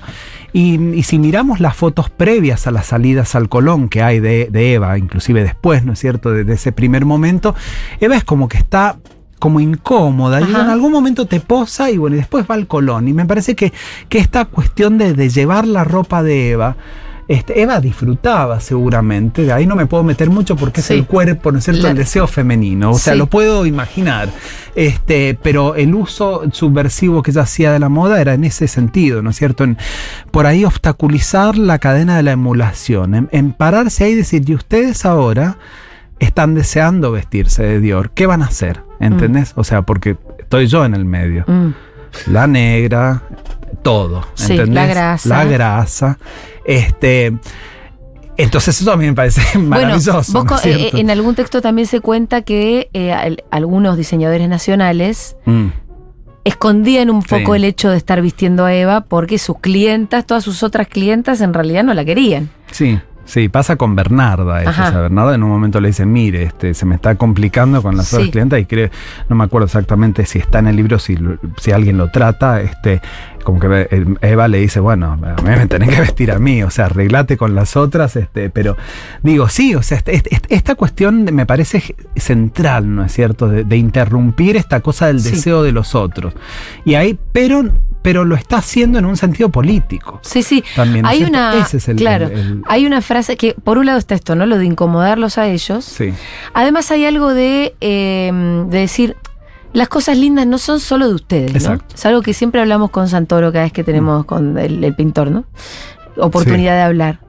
Y, 0.53 0.79
y 0.93 1.03
si 1.03 1.19
miramos 1.19 1.59
las 1.59 1.75
fotos 1.75 2.09
previas 2.09 2.65
a 2.65 2.71
las 2.71 2.87
salidas 2.87 3.35
al 3.35 3.49
Colón 3.49 3.89
que 3.89 4.01
hay 4.01 4.19
de, 4.19 4.47
de 4.51 4.73
Eva, 4.75 4.97
inclusive 4.97 5.43
después, 5.43 5.83
¿no 5.83 5.93
es 5.93 5.99
cierto?, 5.99 6.31
de, 6.31 6.43
de 6.43 6.53
ese 6.53 6.71
primer 6.71 7.05
momento, 7.05 7.55
Eva 7.99 8.15
es 8.15 8.23
como 8.23 8.47
que 8.47 8.57
está 8.57 8.97
como 9.39 9.59
incómoda, 9.59 10.41
y 10.41 10.43
en 10.43 10.55
algún 10.55 10.91
momento 10.91 11.25
te 11.25 11.39
posa 11.39 11.89
y 11.89 11.97
bueno, 11.97 12.15
y 12.17 12.19
después 12.19 12.45
va 12.49 12.55
al 12.55 12.67
Colón. 12.67 13.07
Y 13.07 13.13
me 13.13 13.25
parece 13.25 13.55
que, 13.55 13.73
que 14.09 14.19
esta 14.19 14.45
cuestión 14.45 14.97
de, 14.97 15.13
de 15.13 15.29
llevar 15.29 15.65
la 15.65 15.83
ropa 15.85 16.21
de 16.21 16.51
Eva, 16.51 16.75
este, 17.29 17.61
Eva 17.61 17.79
disfrutaba 17.79 18.59
seguramente, 18.59 19.43
de 19.43 19.53
ahí 19.53 19.67
no 19.67 19.75
me 19.75 19.85
puedo 19.85 20.03
meter 20.03 20.29
mucho 20.31 20.55
porque 20.55 20.81
Sí. 20.81 20.93
es 20.93 20.99
el 20.99 21.05
cuerpo, 21.05 21.51
¿no 21.51 21.59
es 21.59 21.63
cierto?, 21.65 21.83
La- 21.83 21.91
el 21.91 21.97
deseo 21.97 22.25
femenino, 22.25 22.89
o 22.89 22.97
sea, 22.97 23.13
Sí. 23.13 23.19
lo 23.19 23.27
puedo 23.27 23.67
imaginar, 23.67 24.29
este, 24.75 25.37
pero 25.43 25.75
el 25.75 25.93
uso 25.93 26.41
subversivo 26.51 27.21
que 27.21 27.29
ella 27.29 27.43
hacía 27.43 27.71
de 27.71 27.77
la 27.77 27.87
moda 27.87 28.19
era 28.19 28.33
en 28.33 28.45
ese 28.45 28.67
sentido, 28.67 29.21
¿no 29.21 29.29
es 29.29 29.35
cierto?, 29.35 29.63
en, 29.63 29.77
por 30.31 30.47
ahí 30.47 30.65
obstaculizar 30.65 31.55
la 31.55 31.77
cadena 31.77 32.17
de 32.17 32.23
la 32.23 32.31
emulación, 32.31 33.13
en, 33.13 33.29
en 33.31 33.53
pararse 33.53 34.05
ahí 34.05 34.13
y 34.13 34.15
decir, 34.15 34.43
y 34.49 34.55
ustedes 34.55 35.05
ahora 35.05 35.57
están 36.19 36.53
deseando 36.55 37.11
vestirse 37.11 37.63
de 37.63 37.79
Dior, 37.79 38.11
¿qué 38.11 38.25
van 38.25 38.41
a 38.41 38.45
hacer? 38.45 38.81
¿Entendés? 38.99 39.53
O 39.55 39.63
sea, 39.63 39.83
porque 39.83 40.17
estoy 40.39 40.67
yo 40.67 40.83
en 40.85 40.93
el 40.93 41.05
medio 41.05 41.45
Mm. 41.47 41.69
la 42.27 42.47
negra, 42.47 43.23
todo. 43.81 44.25
Sí, 44.33 44.53
¿entendés? 44.53 44.75
la 44.75 44.85
grasa. 44.87 45.29
La 45.29 45.45
grasa. 45.45 46.17
Este. 46.65 47.33
Entonces 48.37 48.79
eso 48.79 48.91
a 48.91 48.97
mí 48.97 49.05
me 49.05 49.13
parece 49.13 49.41
maravilloso. 49.59 50.45
Eh, 50.63 50.91
en 50.93 51.09
algún 51.09 51.35
texto 51.35 51.61
también 51.61 51.87
se 51.87 51.99
cuenta 51.99 52.41
que 52.41 52.89
eh, 52.93 53.11
al- 53.11 53.43
algunos 53.51 53.97
diseñadores 53.97 54.47
nacionales 54.47 55.35
Mm, 55.45 55.67
escondían 56.45 57.09
un 57.09 57.21
poco 57.21 57.51
Sí. 57.53 57.57
el 57.57 57.63
hecho 57.65 57.89
de 57.89 57.97
estar 57.97 58.21
vistiendo 58.21 58.65
a 58.65 58.73
Eva 58.73 59.01
porque 59.01 59.37
sus 59.37 59.59
clientas, 59.59 60.25
todas 60.25 60.43
sus 60.43 60.63
otras 60.63 60.87
clientas 60.87 61.41
en 61.41 61.53
realidad 61.53 61.83
no 61.83 61.93
la 61.93 62.05
querían. 62.05 62.49
sí, 62.71 62.99
sí, 63.29 63.47
pasa 63.49 63.75
con 63.75 63.95
Bernarda. 63.95 64.61
Eso. 64.61 64.71
O 64.71 64.73
sea, 64.73 64.99
Bernarda 65.01 65.35
en 65.35 65.43
un 65.43 65.49
momento 65.49 65.79
le 65.79 65.89
dice, 65.89 66.05
mire, 66.05 66.43
este, 66.43 66.73
se 66.73 66.85
me 66.85 66.95
está 66.95 67.15
complicando 67.15 67.81
con 67.81 67.95
las 67.95 68.07
Sí. 68.07 68.15
otras 68.15 68.29
clientas 68.31 68.59
y 68.59 68.65
creo, 68.65 68.89
no 69.29 69.35
me 69.35 69.43
acuerdo 69.43 69.65
exactamente 69.65 70.25
si 70.25 70.39
está 70.39 70.59
en 70.59 70.67
el 70.67 70.75
libro, 70.75 70.97
si, 70.99 71.15
alguien 71.73 71.97
lo 71.97 72.09
trata, 72.11 72.61
este, 72.61 73.01
como 73.43 73.59
que 73.59 73.87
eh, 73.91 74.05
Eva 74.21 74.47
le 74.47 74.57
dice, 74.59 74.79
bueno, 74.79 75.13
a 75.13 75.41
mí 75.41 75.49
me 75.49 75.65
tenés 75.67 75.89
que 75.89 76.01
vestir 76.01 76.31
a 76.31 76.39
mí, 76.39 76.61
o 76.63 76.69
sea, 76.69 76.85
arreglate 76.85 77.37
con 77.37 77.55
las 77.55 77.75
otras, 77.77 78.15
este, 78.15 78.49
pero 78.49 78.75
digo, 79.23 79.47
sí, 79.49 79.75
o 79.75 79.81
sea, 79.81 79.97
este- 79.99 80.17
este- 80.17 80.53
esta 80.53 80.75
cuestión 80.75 81.23
me 81.31 81.45
parece 81.45 81.95
central, 82.15 82.93
¿no 82.95 83.03
es 83.05 83.13
cierto? 83.13 83.47
De, 83.47 83.63
de 83.63 83.77
interrumpir 83.77 84.57
esta 84.57 84.81
cosa 84.81 85.07
del 85.07 85.19
Sí. 85.21 85.31
deseo 85.31 85.63
de 85.63 85.71
los 85.71 85.95
otros. 85.95 86.33
Y 86.85 86.95
ahí, 86.95 87.17
pero, 87.31 87.63
pero 88.01 88.23
lo 88.25 88.35
está 88.35 88.57
haciendo 88.57 88.97
en 88.99 89.05
un 89.05 89.17
sentido 89.17 89.49
político. 89.49 90.19
Sí, 90.23 90.41
sí. 90.43 90.63
También, 90.75 91.03
¿no 91.03 91.09
es 91.09 91.11
hay 91.13 91.17
cierto? 91.19 91.31
una, 91.37 91.57
Ese 91.59 91.77
es 91.77 91.89
el- 91.89 91.97
claro, 91.97 92.27
el- 92.27 92.33
el- 92.39 92.61
hay 92.67 92.85
una 92.85 93.01
frase 93.01 93.35
que 93.37 93.53
por 93.53 93.77
un 93.77 93.85
lado 93.87 93.97
está 93.99 94.15
esto, 94.15 94.35
¿no? 94.35 94.45
Lo 94.45 94.57
de 94.57 94.65
incomodarlos 94.65 95.37
a 95.37 95.47
ellos. 95.47 95.83
Sí. 95.85 96.13
Además 96.53 96.89
hay 96.91 97.05
algo 97.05 97.33
de, 97.33 97.75
eh, 97.81 98.31
de 98.69 98.77
decir, 98.79 99.15
las 99.73 99.87
cosas 99.89 100.17
lindas 100.17 100.47
no 100.47 100.57
son 100.57 100.79
solo 100.79 101.07
de 101.09 101.13
ustedes. 101.15 101.53
Exacto. 101.55 101.93
Es 101.93 102.05
algo 102.05 102.21
que 102.21 102.33
siempre 102.33 102.59
hablamos 102.61 102.89
con 102.89 103.07
Santoro 103.07 103.51
cada 103.51 103.65
vez 103.65 103.73
que 103.73 103.83
tenemos 103.83 104.25
con 104.25 104.57
el, 104.57 104.83
el 104.83 104.95
pintor, 104.95 105.29
¿no? 105.29 105.45
Oportunidad 106.17 106.73
de 106.75 106.81
hablar. 106.81 107.19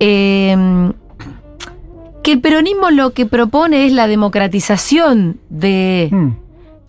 Eh, 0.00 0.56
que 2.22 2.32
el 2.32 2.40
peronismo 2.40 2.90
lo 2.90 3.12
que 3.14 3.24
propone 3.24 3.86
es 3.86 3.92
la 3.92 4.06
democratización 4.06 5.38
de 5.48 6.08
Mm. 6.12 6.28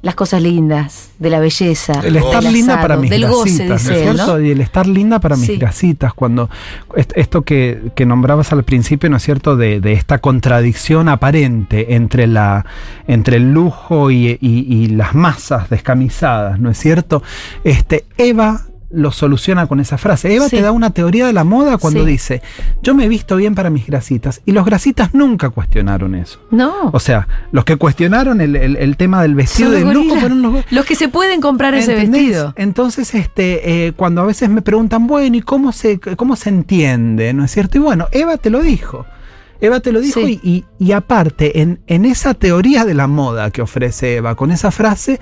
Las 0.01 0.15
cosas 0.15 0.41
lindas, 0.41 1.09
de 1.19 1.29
la 1.29 1.39
belleza. 1.41 1.99
El 2.05 2.15
estar 2.15 2.41
del 2.41 2.53
linda 2.53 2.73
asado, 2.75 2.87
para 2.87 2.97
mis 3.01 3.09
goce, 3.27 3.65
grasitas, 3.65 3.67
¿no 3.67 3.75
es 3.75 4.01
cierto? 4.01 4.37
¿no? 4.37 4.45
Y 4.45 4.51
el 4.51 4.61
estar 4.61 4.87
linda 4.87 5.19
para 5.19 5.35
mis 5.35 5.47
Sí. 5.47 5.57
grasitas, 5.57 6.13
cuando 6.13 6.49
est- 6.95 7.11
esto 7.15 7.41
que, 7.41 7.91
que 7.95 8.05
nombrabas 8.05 8.53
al 8.53 8.63
principio, 8.63 9.09
¿no 9.09 9.17
es 9.17 9.23
cierto? 9.23 9.57
De, 9.57 9.81
de 9.81 9.91
esta 9.93 10.19
contradicción 10.19 11.09
aparente 11.09 11.95
entre 11.95 12.27
la 12.27 12.65
entre 13.07 13.37
el 13.37 13.51
lujo 13.51 14.09
y, 14.09 14.37
y- 14.39 14.65
y 14.69 14.87
las 14.87 15.15
masas 15.15 15.69
descamisadas, 15.69 16.59
¿no 16.59 16.69
es 16.69 16.77
cierto? 16.77 17.21
Este, 17.65 18.05
Eva 18.17 18.61
lo 18.91 19.11
soluciona 19.11 19.67
con 19.67 19.79
esa 19.79 19.97
frase. 19.97 20.33
Eva 20.35 20.45
Sí. 20.49 20.55
te 20.57 20.61
da 20.63 20.71
una 20.71 20.89
teoría 20.89 21.27
de 21.27 21.33
la 21.33 21.43
moda 21.43 21.77
cuando 21.77 22.03
Sí. 22.05 22.09
dice, 22.11 22.41
yo 22.81 22.95
me 22.95 23.05
he 23.05 23.07
visto 23.07 23.35
bien 23.35 23.53
para 23.55 23.69
mis 23.69 23.85
grasitas. 23.85 24.41
Y 24.45 24.51
los 24.51 24.65
grasitas 24.65 25.13
nunca 25.13 25.49
cuestionaron 25.51 26.15
eso. 26.15 26.39
No. 26.51 26.89
O 26.91 26.99
sea, 26.99 27.27
los 27.51 27.65
que 27.65 27.75
cuestionaron 27.75 28.41
el, 28.41 28.55
el- 28.55 28.77
el 28.77 28.97
tema 28.97 29.21
del 29.21 29.35
vestido 29.35 29.71
de 29.71 29.81
lujo 29.93 30.15
fueron 30.15 30.41
los, 30.41 30.63
Los 30.71 30.85
que 30.85 30.95
se 30.95 31.07
pueden 31.07 31.39
comprar 31.41 31.73
ese 31.75 31.93
vestido. 31.95 32.53
Entonces, 32.57 33.13
este, 33.13 33.87
eh, 33.87 33.93
cuando 33.93 34.21
a 34.21 34.25
veces 34.25 34.49
me 34.49 34.61
preguntan, 34.61 35.05
bueno, 35.07 35.35
¿y 35.37 35.41
cómo 35.41 35.71
se, 35.71 35.99
cómo 35.99 36.35
se 36.35 36.49
entiende? 36.49 37.31
¿No 37.33 37.43
es 37.43 37.51
cierto? 37.51 37.77
Y 37.77 37.81
bueno, 37.81 38.07
Eva 38.11 38.37
te 38.37 38.49
lo 38.49 38.61
dijo. 38.61 39.05
Eva 39.61 39.81
te 39.81 39.91
lo 39.91 39.99
dijo 39.99 40.21
Sí. 40.21 40.39
y, 40.41 40.49
y- 40.79 40.85
y 40.87 40.91
aparte, 40.93 41.61
en, 41.61 41.79
en 41.87 42.05
esa 42.05 42.33
teoría 42.33 42.85
de 42.85 42.93
la 42.93 43.07
moda 43.07 43.51
que 43.51 43.61
ofrece 43.61 44.15
Eva, 44.15 44.35
con 44.35 44.51
esa 44.51 44.71
frase, 44.71 45.19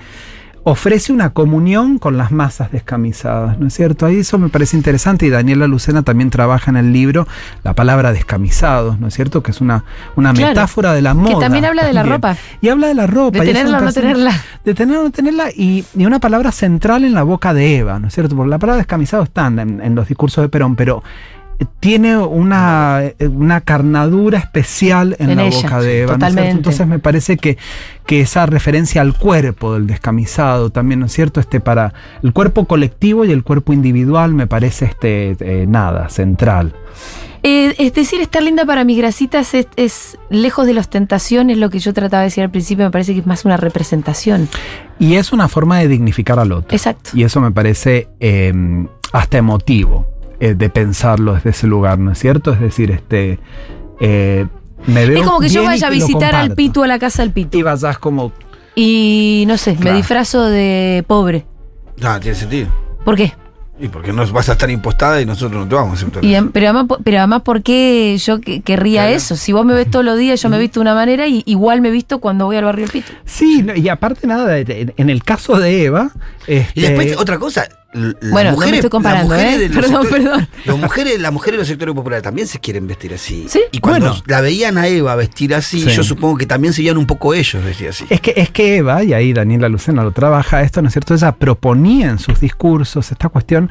ofrece 0.70 1.12
una 1.14 1.30
comunión 1.30 1.98
con 1.98 2.18
las 2.18 2.30
masas 2.30 2.70
descamisadas, 2.70 3.58
¿no 3.58 3.68
es 3.68 3.74
cierto? 3.74 4.04
Ahí 4.04 4.18
eso 4.18 4.38
me 4.38 4.48
parece 4.50 4.76
interesante 4.76 5.24
y 5.24 5.30
Daniela 5.30 5.66
Lucena 5.66 6.02
también 6.02 6.28
trabaja 6.28 6.70
en 6.70 6.76
el 6.76 6.92
libro 6.92 7.26
la 7.64 7.74
palabra 7.74 8.12
descamisados, 8.12 9.00
¿no 9.00 9.08
es 9.08 9.14
cierto? 9.14 9.42
Que 9.42 9.50
es 9.52 9.60
una, 9.62 9.84
una 10.14 10.32
Claro. 10.34 10.48
metáfora 10.50 10.92
de 10.92 11.00
la 11.00 11.14
moda. 11.14 11.34
Que 11.34 11.40
también 11.40 11.64
habla 11.64 11.86
de 11.86 11.92
la 11.94 12.02
ropa. 12.02 12.36
Y 12.60 12.68
habla 12.68 12.88
de 12.88 12.94
la 12.94 13.06
ropa. 13.06 13.38
De 13.40 13.46
tenerla 13.46 13.78
o 13.78 13.80
no 13.80 13.92
tenerla. 13.92 14.32
de 14.64 14.74
tenerla 14.74 15.00
o 15.00 15.04
no 15.04 15.10
tenerla 15.10 15.50
y, 15.56 15.84
y 15.96 16.04
una 16.04 16.18
palabra 16.18 16.52
central 16.52 17.04
en 17.04 17.14
la 17.14 17.22
boca 17.22 17.54
de 17.54 17.78
Eva, 17.78 17.98
¿no 17.98 18.08
es 18.08 18.14
cierto? 18.14 18.36
Porque 18.36 18.50
la 18.50 18.58
palabra 18.58 18.76
descamisado 18.78 19.22
está 19.22 19.46
en, 19.46 19.80
en 19.80 19.94
los 19.94 20.06
discursos 20.08 20.42
de 20.42 20.48
Perón, 20.50 20.76
pero 20.76 21.02
tiene 21.80 22.16
una, 22.16 23.02
una 23.20 23.60
carnadura 23.60 24.38
especial 24.38 25.16
en, 25.18 25.30
En 25.30 25.36
la 25.36 25.46
ella, 25.46 25.62
boca 25.62 25.80
de 25.80 26.02
Eva. 26.02 26.16
¿no. 26.16 26.40
Entonces 26.40 26.86
me 26.86 26.98
parece 26.98 27.36
que, 27.36 27.58
que 28.06 28.20
esa 28.20 28.46
referencia 28.46 29.00
al 29.00 29.16
cuerpo 29.16 29.74
del 29.74 29.86
descamisado 29.86 30.70
también, 30.70 31.00
¿no 31.00 31.06
es 31.06 31.12
cierto? 31.12 31.40
Este 31.40 31.60
para 31.60 31.94
el 32.22 32.32
cuerpo 32.32 32.66
colectivo 32.66 33.24
y 33.24 33.32
el 33.32 33.42
cuerpo 33.42 33.72
individual 33.72 34.34
me 34.34 34.46
parece 34.46 34.86
este 34.86 35.36
eh, 35.40 35.66
nada, 35.66 36.08
central. 36.08 36.74
Eh, 37.44 37.74
es 37.78 37.94
decir, 37.94 38.20
estar 38.20 38.42
linda 38.42 38.64
para 38.64 38.84
mis 38.84 38.98
grasitas 38.98 39.54
es, 39.54 39.68
es 39.76 40.18
lejos 40.28 40.66
de 40.66 40.74
la 40.74 40.80
ostentación, 40.80 41.50
es 41.50 41.58
lo 41.58 41.70
que 41.70 41.78
yo 41.78 41.92
trataba 41.94 42.22
de 42.22 42.26
decir 42.26 42.42
al 42.42 42.50
principio, 42.50 42.84
me 42.84 42.90
parece 42.90 43.14
que 43.14 43.20
es 43.20 43.26
más 43.26 43.44
una 43.44 43.56
representación. 43.56 44.48
Y 44.98 45.14
es 45.14 45.32
una 45.32 45.48
forma 45.48 45.78
de 45.78 45.86
dignificar 45.86 46.38
al 46.40 46.50
otro. 46.50 46.74
Exacto. 46.74 47.10
Y 47.14 47.22
eso 47.22 47.40
me 47.40 47.52
parece 47.52 48.08
eh, 48.18 48.52
hasta 49.12 49.38
emotivo 49.38 50.17
eh, 50.40 50.54
de 50.54 50.68
pensarlo 50.70 51.34
desde 51.34 51.50
ese 51.50 51.66
lugar, 51.66 51.98
¿no 51.98 52.12
es 52.12 52.18
cierto? 52.18 52.52
Es 52.52 52.60
decir, 52.60 52.90
este 52.90 53.38
eh, 54.00 54.46
me 54.86 55.06
veo 55.06 55.18
Es 55.18 55.26
como 55.26 55.40
que 55.40 55.48
yo 55.48 55.64
vaya 55.64 55.86
a 55.88 55.90
visitar 55.90 56.34
al. 56.34 56.54
Pitu 56.54 56.82
a 56.84 56.86
la 56.86 56.98
casa 56.98 57.22
del 57.22 57.32
Pitu. 57.32 57.58
y 57.58 57.62
vayas 57.62 57.98
como 57.98 58.32
Y 58.74 59.44
no 59.48 59.56
sé, 59.58 59.76
me 59.80 59.92
disfrazo 59.92 60.44
de 60.46 61.04
pobre. 61.06 61.46
Ah, 62.02 62.18
tiene 62.20 62.36
sentido. 62.36 62.68
¿Por 63.04 63.16
qué? 63.16 63.32
Y 63.80 63.86
porque 63.88 64.12
no 64.12 64.26
vas 64.32 64.48
a 64.48 64.52
estar 64.52 64.68
impostada 64.70 65.20
y 65.20 65.26
nosotros 65.26 65.62
no 65.62 65.68
te 65.68 65.74
vamos 65.76 65.92
a 65.92 65.94
aceptar. 66.02 66.24
Y, 66.24 66.34
am- 66.34 66.50
pero, 66.52 66.66
además, 66.70 66.98
pero 67.04 67.18
además, 67.18 67.42
¿por 67.42 67.62
qué 67.62 68.16
yo 68.18 68.40
que- 68.40 68.60
querría 68.60 69.02
Claro. 69.02 69.16
eso? 69.16 69.36
Si 69.36 69.52
vos 69.52 69.64
me 69.64 69.72
ves 69.72 69.88
todos 69.88 70.04
los 70.04 70.18
días, 70.18 70.42
yo 70.42 70.48
me 70.48 70.58
visto 70.58 70.80
de 70.80 70.82
una 70.82 70.94
manera 70.94 71.28
y 71.28 71.42
igual 71.46 71.80
me 71.80 71.90
visto 71.92 72.18
cuando 72.18 72.46
voy 72.46 72.56
al 72.56 72.64
barrio 72.64 72.86
del 72.86 72.92
Pitu. 72.92 73.12
sí, 73.24 73.62
no, 73.64 73.74
y 73.76 73.88
aparte 73.88 74.26
nada, 74.26 74.58
en 74.58 75.10
el 75.10 75.22
caso 75.22 75.58
de 75.58 75.84
Eva, 75.84 76.10
este, 76.48 76.72
Y 76.80 76.82
después, 76.82 77.16
otra 77.18 77.38
cosa. 77.38 77.68
Las 77.92 78.14
Bueno, 78.30 78.50
no 78.50 78.56
me 78.58 78.66
mujeres- 78.66 78.74
estoy 78.76 78.90
comparando, 78.90 79.34
las 79.34 79.42
mujeres 79.44 79.70
¿eh? 79.70 79.74
los 79.74 79.84
Perdón, 79.84 80.02
sectores- 80.06 80.22
perdón. 80.24 80.48
Las 80.66 80.76
mujeres, 80.78 81.20
las 81.20 81.32
mujeres 81.32 81.52
de 81.52 81.58
los 81.58 81.68
sectores 81.68 81.94
populares 81.94 82.22
también 82.22 82.46
se 82.46 82.58
quieren 82.60 82.86
vestir 82.86 83.14
así. 83.14 83.46
Sí. 83.48 83.60
Y 83.72 83.78
cuando 83.80 84.08
Bueno. 84.08 84.22
la 84.26 84.40
veían 84.42 84.76
a 84.78 84.86
Eva 84.88 85.14
vestir 85.16 85.54
así, 85.54 85.80
Sí. 85.80 85.90
yo 85.90 86.02
supongo 86.04 86.36
que 86.36 86.46
también 86.46 86.72
se 86.74 86.82
veían 86.82 86.98
un 86.98 87.06
poco 87.06 87.32
ellos 87.34 87.64
vestir 87.64 87.88
así. 87.88 88.04
Es 88.10 88.20
que, 88.20 88.34
es 88.36 88.50
que 88.50 88.76
Eva, 88.76 89.02
y 89.04 89.14
ahí 89.14 89.32
Daniela 89.32 89.68
Lucena 89.68 90.02
lo 90.02 90.12
trabaja 90.12 90.62
esto, 90.62 90.82
¿no 90.82 90.88
es 90.88 90.92
cierto? 90.94 91.14
Ella 91.14 91.32
proponía 91.32 92.10
en 92.10 92.18
sus 92.18 92.40
discursos 92.40 93.10
esta 93.10 93.30
cuestión, 93.30 93.70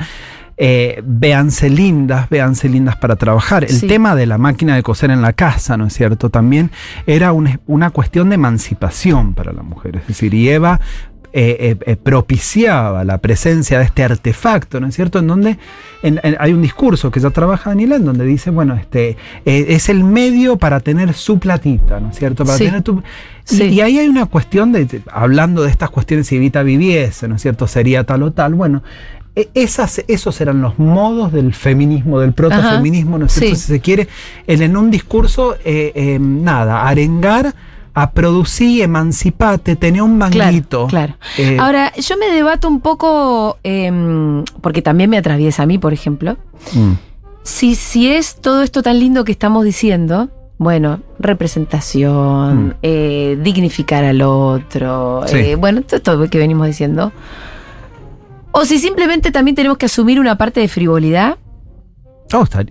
eh, 0.59 1.03
véanse 1.05 1.69
lindas, 1.69 2.27
véanse 2.31 2.67
lindas 2.67 2.95
para 2.95 3.15
trabajar. 3.15 3.63
El 3.65 3.69
Sí. 3.81 3.85
tema 3.85 4.15
de 4.15 4.25
la 4.25 4.39
máquina 4.39 4.75
de 4.75 4.81
coser 4.81 5.11
en 5.11 5.21
la 5.21 5.33
casa, 5.33 5.77
¿no 5.77 5.85
es 5.85 5.93
cierto? 5.93 6.31
También 6.31 6.71
era 7.05 7.31
un- 7.33 7.59
una 7.67 7.91
cuestión 7.91 8.29
de 8.29 8.35
emancipación 8.35 9.35
para 9.35 9.53
la 9.53 9.61
mujer. 9.61 9.97
Es 9.97 10.07
decir, 10.07 10.33
y 10.33 10.49
Eva 10.49 10.79
eh, 11.33 11.57
eh, 11.59 11.75
eh, 11.85 11.95
propiciaba 11.95 13.03
la 13.03 13.17
presencia 13.19 13.79
de 13.79 13.85
este 13.85 14.03
artefacto, 14.03 14.79
¿no 14.79 14.87
es 14.87 14.95
cierto? 14.95 15.19
En 15.19 15.27
donde 15.27 15.57
en- 16.03 16.19
en- 16.23 16.35
hay 16.39 16.53
un 16.53 16.61
discurso 16.61 17.11
que 17.11 17.19
ya 17.19 17.29
trabaja 17.29 17.69
Daniela, 17.71 17.95
en 17.97 18.05
donde 18.05 18.25
dice, 18.25 18.49
bueno, 18.49 18.75
este 18.75 19.17
eh, 19.45 19.65
es 19.69 19.89
el 19.89 20.03
medio 20.03 20.57
para 20.57 20.79
tener 20.79 21.13
su 21.13 21.39
platita, 21.39 21.99
¿no 21.99 22.09
es 22.11 22.17
cierto? 22.17 22.45
Para 22.45 22.57
Sí. 22.57 22.65
tener 22.65 22.81
tu... 22.81 22.97
Y, 23.49 23.55
Sí. 23.55 23.63
y 23.65 23.81
ahí 23.81 23.97
hay 23.99 24.07
una 24.07 24.25
cuestión 24.25 24.71
de, 24.71 25.01
hablando 25.11 25.63
de 25.63 25.69
estas 25.69 25.89
cuestiones, 25.89 26.27
si 26.27 26.35
Evita 26.37 26.63
viviese, 26.63 27.27
¿no 27.27 27.35
es 27.35 27.41
cierto? 27.41 27.67
Sería 27.67 28.03
tal 28.03 28.23
o 28.23 28.31
tal. 28.31 28.55
Bueno, 28.55 28.83
e- 29.35 29.49
esas, 29.53 30.03
esos 30.07 30.41
eran 30.41 30.61
los 30.61 30.77
modos 30.79 31.31
del 31.31 31.53
feminismo, 31.53 32.19
del 32.19 32.33
protofeminismo, 32.33 33.17
¿no 33.17 33.25
es 33.27 33.33
cierto? 33.33 33.55
Sí. 33.55 33.61
Si 33.61 33.67
se 33.67 33.79
quiere, 33.79 34.07
en, 34.47 34.61
en 34.63 34.75
un 34.75 34.89
discurso, 34.91 35.55
eh, 35.63 35.91
eh, 35.95 36.17
nada, 36.19 36.87
arengar 36.87 37.53
a 37.99 38.11
producir, 38.11 38.83
emancipate, 38.83 39.75
tenía 39.75 40.03
un 40.03 40.17
manguito. 40.19 40.85
Claro. 40.87 41.15
Eh, 41.37 41.57
Ahora, 41.59 41.91
yo 41.95 42.15
me 42.17 42.27
debato 42.31 42.67
un 42.67 42.79
poco, 42.81 43.57
em, 43.63 44.43
porque 44.61 44.81
también 44.83 45.09
me 45.09 45.17
atraviesa 45.17 45.63
a 45.63 45.65
mí, 45.65 45.77
por 45.79 45.93
ejemplo, 45.93 46.37
mm, 46.73 46.91
si, 47.41 47.73
si 47.75 48.11
es 48.11 48.35
todo 48.35 48.61
esto 48.61 48.83
tan 48.83 48.99
lindo 48.99 49.23
que 49.25 49.31
estamos 49.31 49.65
diciendo, 49.65 50.29
bueno, 50.59 50.99
representación, 51.17 52.67
Mm. 52.67 52.73
eh, 52.83 53.39
dignificar 53.41 54.03
al 54.03 54.21
otro, 54.21 55.23
Sí. 55.27 55.37
eh, 55.37 55.55
bueno, 55.55 55.81
todo 55.81 55.95
esto 55.97 56.29
que 56.29 56.37
venimos 56.37 56.67
diciendo. 56.67 57.11
O 58.51 58.65
si 58.65 58.79
simplemente 58.79 59.31
también 59.31 59.55
tenemos 59.55 59.77
que 59.77 59.85
asumir 59.87 60.19
una 60.19 60.37
parte 60.37 60.59
de 60.59 60.67
frivolidad 60.67 61.37
oh, 62.33 62.43
está- 62.43 62.63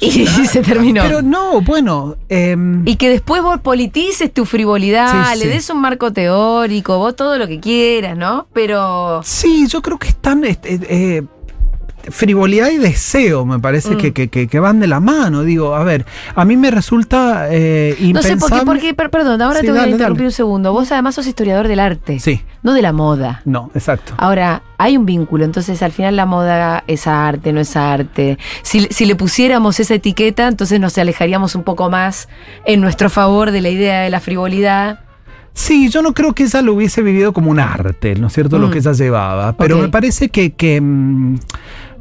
y 0.00 0.26
se 0.46 0.62
terminó. 0.62 1.02
Pero 1.02 1.22
no, 1.22 1.60
bueno. 1.60 2.16
em, 2.28 2.86
y 2.86 2.96
que 2.96 3.08
después 3.08 3.42
vos 3.42 3.60
politices 3.60 4.32
tu 4.32 4.44
frivolidad, 4.44 5.32
Sí, 5.32 5.38
le 5.38 5.44
sí. 5.44 5.50
des 5.50 5.70
un 5.70 5.80
marco 5.80 6.12
teórico, 6.12 6.98
vos 6.98 7.16
todo 7.16 7.38
lo 7.38 7.46
que 7.48 7.60
quieras, 7.60 8.16
¿no? 8.16 8.46
Pero... 8.52 9.22
Sí, 9.24 9.66
yo 9.68 9.82
creo 9.82 9.98
que 9.98 10.08
están. 10.08 10.44
este, 10.44 10.78
eh, 10.88 11.22
frivolidad 12.10 12.70
y 12.70 12.78
deseo, 12.78 13.44
me 13.44 13.58
parece 13.58 13.94
Mm. 13.94 13.98
que, 13.98 14.12
que- 14.28 14.48
que- 14.48 14.60
van 14.60 14.80
de 14.80 14.86
la 14.86 15.00
mano. 15.00 15.42
Digo, 15.42 15.74
a 15.74 15.84
ver, 15.84 16.04
a 16.34 16.44
mí 16.44 16.56
me 16.56 16.70
resulta 16.70 17.48
eh, 17.50 17.96
No 18.12 18.22
sé 18.22 18.36
por 18.36 18.50
qué, 18.50 18.54
impensable- 18.56 18.64
porque, 18.64 18.94
per- 18.94 19.10
perdón, 19.10 19.40
ahora 19.42 19.60
Sí, 19.60 19.66
te 19.66 19.72
voy 19.72 19.78
dale, 19.80 19.92
a 19.92 19.94
interrumpir 19.94 20.22
dale. 20.22 20.28
un 20.28 20.32
segundo. 20.32 20.72
Vos 20.72 20.90
además 20.92 21.14
sos 21.14 21.26
historiador 21.26 21.68
del 21.68 21.80
arte, 21.80 22.18
Sí, 22.20 22.42
no 22.62 22.72
de 22.74 22.82
la 22.82 22.92
moda. 22.92 23.42
no, 23.44 23.70
exacto. 23.74 24.14
Ahora, 24.16 24.62
hay 24.78 24.96
un 24.96 25.06
vínculo, 25.06 25.44
entonces 25.44 25.82
al 25.82 25.92
final 25.92 26.16
la 26.16 26.26
moda 26.26 26.84
es 26.86 27.06
arte, 27.06 27.52
no 27.52 27.60
es 27.60 27.76
arte. 27.76 28.38
Si, 28.62 28.80
si 28.90 29.04
le 29.06 29.14
pusiéramos 29.16 29.78
esa 29.80 29.94
etiqueta, 29.94 30.48
entonces 30.48 30.80
nos 30.80 30.96
alejaríamos 30.98 31.54
un 31.54 31.62
poco 31.62 31.88
más 31.90 32.28
en 32.64 32.80
nuestro 32.80 33.10
favor 33.10 33.50
de 33.50 33.60
la 33.60 33.68
idea 33.70 34.00
de 34.02 34.10
la 34.10 34.20
frivolidad. 34.20 35.00
Sí, 35.54 35.90
yo 35.90 36.00
no 36.00 36.14
creo 36.14 36.32
que 36.32 36.44
ella 36.44 36.62
lo 36.62 36.72
hubiese 36.72 37.02
vivido 37.02 37.34
como 37.34 37.50
un 37.50 37.60
arte, 37.60 38.14
¿no 38.14 38.28
es 38.28 38.32
cierto? 38.32 38.58
Lo 38.58 38.68
Mm. 38.68 38.70
que 38.70 38.78
ella 38.78 38.92
llevaba. 38.92 39.52
Pero 39.52 39.76
me 39.78 39.88
parece 39.90 40.30
que, 40.30 40.52
que, 40.54 40.80
mm, 40.80 41.38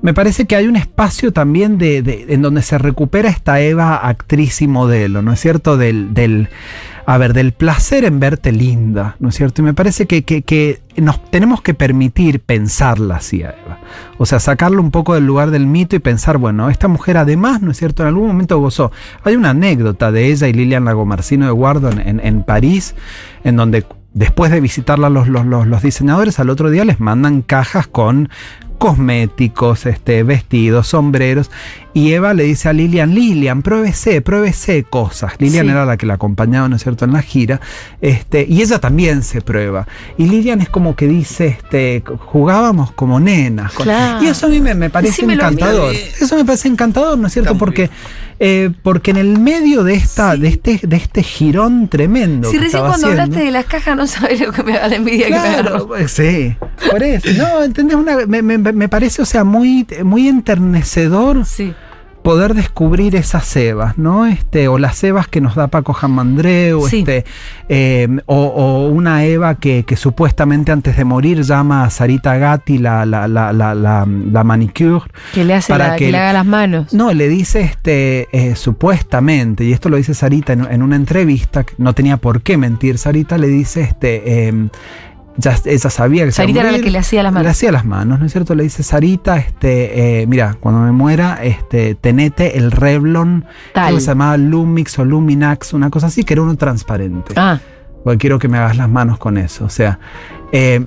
me 0.02 0.14
parece 0.14 0.46
que 0.46 0.56
hay 0.56 0.68
un 0.68 0.76
espacio 0.76 1.32
también 1.32 1.78
de, 1.78 2.26
en 2.30 2.42
donde 2.42 2.62
se 2.62 2.78
recupera 2.78 3.30
esta 3.30 3.60
Eva 3.62 3.96
actriz 3.98 4.62
y 4.62 4.68
modelo, 4.68 5.22
¿no 5.22 5.32
es 5.34 5.40
cierto? 5.40 5.78
Del, 5.78 6.14
del, 6.14 6.50
a 7.06 7.18
ver, 7.18 7.34
del 7.34 7.52
placer 7.52 8.04
en 8.06 8.20
verte 8.20 8.52
linda, 8.52 9.16
¿no 9.20 9.30
es 9.30 9.36
cierto? 9.36 9.62
Y 9.62 9.66
me 9.66 9.74
parece 9.74 10.08
que, 10.08 10.24
que- 10.24 10.42
que 10.42 10.82
nos 10.98 11.24
tenemos 11.30 11.62
que 11.62 11.74
permitir 11.74 12.40
pensarla 12.40 13.18
así 13.18 13.44
a 13.44 13.50
Eva. 13.52 13.80
O 14.18 14.26
sea, 14.26 14.40
sacarlo 14.40 14.82
un 14.82 14.92
poco 14.92 15.14
del 15.14 15.26
lugar 15.26 15.52
del 15.52 15.68
mito 15.68 15.96
y 15.96 16.00
pensar, 16.00 16.38
bueno, 16.38 16.70
esta 16.70 16.88
mujer 16.88 17.18
además, 17.18 17.62
¿no 17.62 17.72
es 17.72 17.78
cierto? 17.78 18.02
En 18.04 18.08
algún 18.10 18.28
momento 18.28 18.58
gozó. 18.60 18.92
Hay 19.24 19.36
una 19.36 19.52
anécdota 19.52 20.12
de 20.12 20.28
ella 20.32 20.48
y 20.48 20.54
Lilian 20.54 20.86
Lagomarcino 20.86 21.46
de 21.46 21.52
Guardo 21.52 21.90
en, 21.92 22.00
en- 22.00 22.20
en 22.26 22.44
París, 22.44 22.96
en 23.44 23.56
donde 23.56 23.86
después 24.14 24.52
de 24.52 24.60
visitarla 24.62 25.10
los, 25.10 25.28
los, 25.28 25.46
los- 25.46 25.68
los 25.68 25.82
diseñadores, 25.84 26.40
al 26.40 26.50
otro 26.50 26.70
día 26.70 26.86
les 26.86 27.00
mandan 27.00 27.42
cajas 27.44 27.88
con 27.88 28.30
cosméticos, 28.82 29.86
este, 29.86 30.24
vestidos, 30.24 30.88
sombreros. 30.88 31.52
Y 31.94 32.14
Eva 32.14 32.34
le 32.34 32.46
dice 32.46 32.68
a 32.68 32.74
Lilian, 32.74 33.14
Lilian, 33.14 33.62
pruébese, 33.62 34.22
pruébese 34.22 34.84
cosas. 34.86 35.34
Lilian 35.38 35.66
Sí. 35.68 35.72
era 35.72 35.86
la 35.86 35.98
que 35.98 36.08
la 36.08 36.16
acompañaba, 36.16 36.68
¿no 36.68 36.78
es 36.78 36.82
cierto?, 36.82 37.06
en 37.06 37.14
la 37.14 37.22
gira. 37.22 37.62
Este, 38.02 38.44
y 38.50 38.64
ella 38.64 38.80
también 38.80 39.22
se 39.22 39.42
prueba. 39.42 39.88
Y 40.18 40.26
Lilian 40.26 40.62
es 40.62 40.70
como 40.70 40.96
que 40.96 41.08
dice, 41.08 41.46
este, 41.48 42.02
jugábamos 42.26 42.92
como 42.94 43.20
nenas. 43.20 43.72
con-. 43.74 43.88
Y 44.22 44.26
eso 44.28 44.48
a 44.48 44.50
mí 44.50 44.60
me, 44.62 44.74
me 44.74 44.90
parece 44.90 45.22
encantador. 45.26 45.94
Eso 46.20 46.36
me 46.36 46.44
parece 46.46 46.68
encantador, 46.68 47.20
¿no 47.20 47.28
es 47.28 47.34
cierto? 47.34 47.56
Porque, 47.60 47.82
bien. 47.84 47.92
Eh, 48.44 48.72
porque 48.82 49.12
en 49.12 49.18
el 49.18 49.38
medio 49.40 49.84
de 49.84 49.94
esta, 49.94 50.36
de 50.36 50.48
este, 50.48 50.80
de 50.82 50.96
este 50.96 51.22
girón 51.22 51.88
tremendo. 51.90 52.50
Si 52.50 52.58
que 52.58 52.64
recién 52.64 52.82
cuando 52.82 52.96
haciendo- 53.08 53.22
hablaste 53.22 53.46
de 53.46 53.52
las 53.52 53.66
cajas 53.66 53.96
no 53.96 54.08
sabes 54.08 54.40
lo 54.42 54.52
que 54.52 54.64
me 54.64 54.74
da 54.74 54.88
la 54.88 54.96
envidia 54.96 55.28
que 55.28 55.34
me 55.34 55.40
Claro, 55.40 55.88
pues, 55.88 56.12
sí, 56.12 56.56
por 56.90 57.04
eso. 57.04 57.28
No, 57.38 57.62
¿entendés? 57.64 57.96
Una- 57.98 58.26
me, 58.26 58.42
me- 58.42 58.58
me 58.58 58.90
parece, 58.90 59.22
o 59.22 59.26
sea, 59.26 59.44
muy, 59.44 59.86
muy 60.04 60.28
enternecedor 60.28 61.46
Sí. 61.46 61.72
Poder 62.22 62.54
descubrir 62.54 63.16
esas 63.16 63.56
Evas, 63.56 63.98
¿no? 63.98 64.26
Este, 64.26 64.68
o 64.68 64.78
las 64.78 65.04
Evas 65.04 65.28
que 65.28 65.42
nos 65.42 65.56
da 65.56 65.68
Paco 65.68 65.94
Jamandreu, 65.94 66.88
Sí. 66.88 67.00
este, 67.00 67.26
eh, 67.70 68.08
o, 68.26 68.36
o 68.46 68.88
una 68.90 69.26
Eva 69.26 69.56
que, 69.56 69.84
que 69.84 69.96
supuestamente 69.96 70.72
antes 70.72 70.96
de 70.98 71.04
morir 71.06 71.42
llama 71.44 71.84
a 71.84 71.90
Sarita 71.90 72.38
Gatti 72.38 72.78
la, 72.78 73.06
la, 73.06 73.28
la, 73.28 73.54
la, 73.54 74.44
manicure. 74.44 75.06
Que 75.34 75.44
le 75.44 75.54
hace 75.56 75.72
Para 75.74 75.96
que 75.96 76.06
que 76.06 76.12
le 76.12 76.18
haga 76.18 76.34
las 76.34 76.46
manos. 76.46 76.94
No, 76.94 77.14
le 77.14 77.28
dice 77.28 77.62
este 77.62 78.28
eh, 78.32 78.56
supuestamente, 78.56 79.64
y 79.64 79.72
esto 79.74 79.90
lo 79.90 79.98
dice 79.98 80.14
Sarita 80.14 80.54
en, 80.54 80.68
en 80.72 80.82
una 80.82 80.96
entrevista, 80.96 81.64
que 81.64 81.74
no 81.78 81.94
tenía 81.94 82.18
por 82.18 82.42
qué 82.42 82.58
mentir 82.58 82.98
Sarita, 82.98 83.38
le 83.38 83.48
dice 83.48 83.82
este 83.82 84.48
eh, 84.48 84.70
ya 85.38 85.56
ella 85.66 85.90
sabía 85.90 86.26
que 86.26 86.32
se 86.32 86.38
Sarita 86.38 86.60
era 86.62 86.72
la 86.72 86.80
que 86.80 86.92
le 86.92 86.98
hacía 86.98 87.24
las 87.24 87.32
Le 87.32 87.40
manos. 87.40 87.52
hacía 87.52 87.72
las 87.72 87.86
manos, 87.86 88.20
¿no 88.20 88.26
es 88.26 88.32
cierto? 88.32 88.54
Le 88.56 88.64
dice 88.64 88.84
Sarita, 88.84 89.38
este, 89.38 90.22
eh, 90.22 90.28
mira, 90.28 90.58
cuando 90.60 90.82
me 90.82 90.92
muera, 90.92 91.40
este, 91.44 91.96
tenete 91.96 92.58
el 92.58 92.72
Revlon, 92.72 93.46
Tal. 93.74 93.96
que 93.96 94.02
se 94.02 94.08
llamaba 94.08 94.38
Lumix 94.38 94.98
o 95.00 95.06
Luminax, 95.06 95.74
una 95.74 95.90
cosa 95.90 96.08
así, 96.08 96.24
que 96.24 96.34
era 96.34 96.42
uno 96.42 96.56
transparente. 96.58 97.34
Ah, 97.38 97.60
Porque 98.04 98.18
quiero 98.18 98.40
que 98.40 98.48
me 98.48 98.58
hagas 98.58 98.76
las 98.78 98.90
manos 98.90 99.18
con 99.20 99.38
eso. 99.38 99.66
O 99.66 99.70
sea, 99.70 100.00
eh, 100.52 100.86